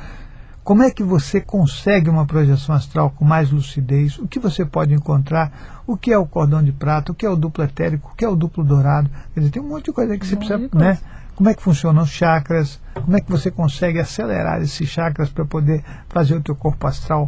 Como 0.63 0.83
é 0.83 0.91
que 0.91 1.01
você 1.01 1.41
consegue 1.41 2.07
uma 2.07 2.23
projeção 2.23 2.75
astral 2.75 3.09
com 3.09 3.25
mais 3.25 3.49
lucidez? 3.49 4.19
O 4.19 4.27
que 4.27 4.37
você 4.37 4.63
pode 4.63 4.93
encontrar? 4.93 5.81
O 5.87 5.97
que 5.97 6.13
é 6.13 6.17
o 6.19 6.27
cordão 6.27 6.63
de 6.63 6.71
prata? 6.71 7.11
O 7.11 7.15
que 7.15 7.25
é 7.25 7.29
o 7.29 7.35
duplo 7.35 7.63
etérico? 7.63 8.11
O 8.13 8.15
que 8.15 8.23
é 8.23 8.29
o 8.29 8.35
duplo 8.35 8.63
dourado? 8.63 9.09
Quer 9.33 9.39
dizer, 9.39 9.53
tem 9.53 9.61
um 9.63 9.69
monte 9.69 9.85
de 9.85 9.91
coisa 9.91 10.15
que 10.19 10.27
você 10.27 10.35
precisa, 10.35 10.69
né? 10.71 10.99
Como 11.35 11.49
é 11.49 11.55
que 11.55 11.63
funcionam 11.63 12.03
os 12.03 12.11
chakras? 12.11 12.79
Como 12.93 13.17
é 13.17 13.21
que 13.21 13.31
você 13.31 13.49
consegue 13.49 13.99
acelerar 13.99 14.61
esses 14.61 14.87
chakras 14.87 15.31
para 15.31 15.45
poder 15.45 15.83
fazer 16.09 16.35
o 16.35 16.41
teu 16.41 16.55
corpo 16.55 16.85
astral 16.85 17.27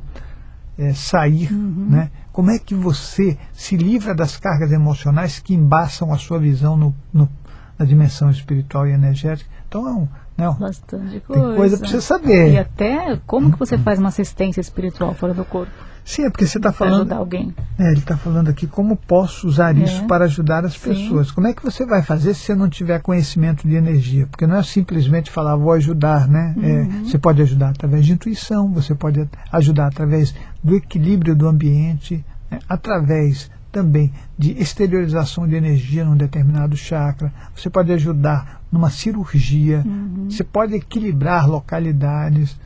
é, 0.78 0.94
sair, 0.94 1.52
uhum. 1.52 1.88
né? 1.90 2.12
Como 2.38 2.52
é 2.52 2.60
que 2.60 2.76
você 2.76 3.36
se 3.52 3.76
livra 3.76 4.13
das 4.13 4.38
cargas 4.38 4.71
emocionais 4.71 5.39
que 5.39 5.56
embaçam 5.56 6.13
a 6.13 6.19
sua 6.19 6.38
visão 6.38 6.78
no, 6.78 6.95
no 7.12 7.28
na 7.80 7.84
dimensão 7.84 8.30
espiritual 8.30 8.86
e 8.86 8.91
energética? 8.91 9.50
Então 9.67 9.88
é 9.88 9.91
um, 9.91 10.08
não, 10.38 10.54
né, 10.54 10.60
Bastante 10.60 11.19
coisa. 11.21 11.47
Tem 11.47 11.56
coisa 11.56 11.78
para 11.80 11.88
você 11.88 12.00
saber. 12.00 12.54
E 12.54 12.60
até 12.60 13.19
como 13.26 13.52
que 13.52 13.58
você 13.58 13.76
faz 13.80 13.97
uma 13.97 14.10
assistência 14.10 14.62
espiritual 14.62 15.15
fora 15.15 15.34
do 15.34 15.43
corpo? 15.43 15.71
Sim, 16.10 16.24
é 16.24 16.30
porque 16.30 16.48
você 16.48 16.58
está 16.58 16.72
falando. 16.72 17.02
ajudar 17.02 17.17
alguém. 17.17 17.54
É, 17.78 17.91
ele 17.91 18.00
está 18.00 18.15
falando 18.15 18.48
aqui 18.48 18.65
como 18.65 18.96
posso 18.96 19.46
usar 19.46 19.76
É. 19.78 19.84
isso 19.84 20.06
para 20.06 20.24
ajudar 20.24 20.63
as 20.63 20.74
Sim. 20.74 20.80
pessoas. 20.89 21.32
Como 21.32 21.48
é 21.48 21.54
que 21.54 21.62
você 21.62 21.86
vai 21.86 22.02
fazer 22.02 22.34
se 22.34 22.41
você 22.46 22.56
não 22.56 22.70
tiver 22.70 23.02
conhecimento 23.02 23.67
de 23.67 23.76
energia? 23.76 24.26
Porque 24.26 24.48
não 24.48 24.56
é 24.56 24.63
simplesmente 24.63 25.30
falar 25.30 25.58
vou 25.58 25.74
ajudar, 25.74 26.26
né? 26.26 26.56
É, 26.63 26.67
Uhum. 26.82 27.04
você 27.06 27.17
pode 27.17 27.41
ajudar 27.41 27.70
através 27.72 28.06
de 28.06 28.13
intuição, 28.13 28.72
você 28.72 28.96
pode 28.96 29.28
ajudar 29.52 29.88
através 29.88 30.34
do 30.63 30.76
equilíbrio 30.78 31.36
do 31.36 31.46
ambiente, 31.46 32.24
né? 32.50 32.60
através 32.70 33.52
também 33.70 34.12
de 34.39 34.54
exteriorização 34.54 35.46
de 35.46 35.56
energia 35.56 36.06
num 36.06 36.15
determinado 36.15 36.78
chakra. 36.78 37.34
Você 37.54 37.70
pode 37.70 37.91
ajudar 37.91 38.62
numa 38.72 38.89
cirurgia. 38.89 39.84
Uhum. 39.86 40.28
Você 40.30 40.43
pode 40.43 40.74
equilibrar 40.74 41.48
localidades, 41.50 42.58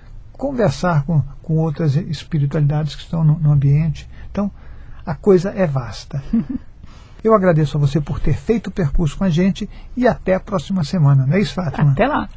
conversar 0.41 1.03
com, 1.03 1.21
com 1.43 1.57
outras 1.57 1.95
espiritualidades 1.95 2.95
que 2.95 3.03
estão 3.03 3.23
no, 3.23 3.37
no 3.37 3.51
ambiente. 3.51 4.09
Então, 4.31 4.49
a 5.05 5.13
coisa 5.13 5.51
é 5.51 5.67
vasta. 5.67 6.23
Eu 7.23 7.35
agradeço 7.35 7.77
a 7.77 7.79
você 7.79 8.01
por 8.01 8.19
ter 8.19 8.33
feito 8.33 8.67
o 8.67 8.71
percurso 8.71 9.15
com 9.15 9.23
a 9.23 9.29
gente 9.29 9.69
e 9.95 10.07
até 10.07 10.33
a 10.33 10.39
próxima 10.39 10.83
semana. 10.83 11.27
Não 11.27 11.35
é 11.35 11.39
isso, 11.39 11.53
Fátima? 11.53 11.91
Até 11.91 12.07
lá. 12.07 12.27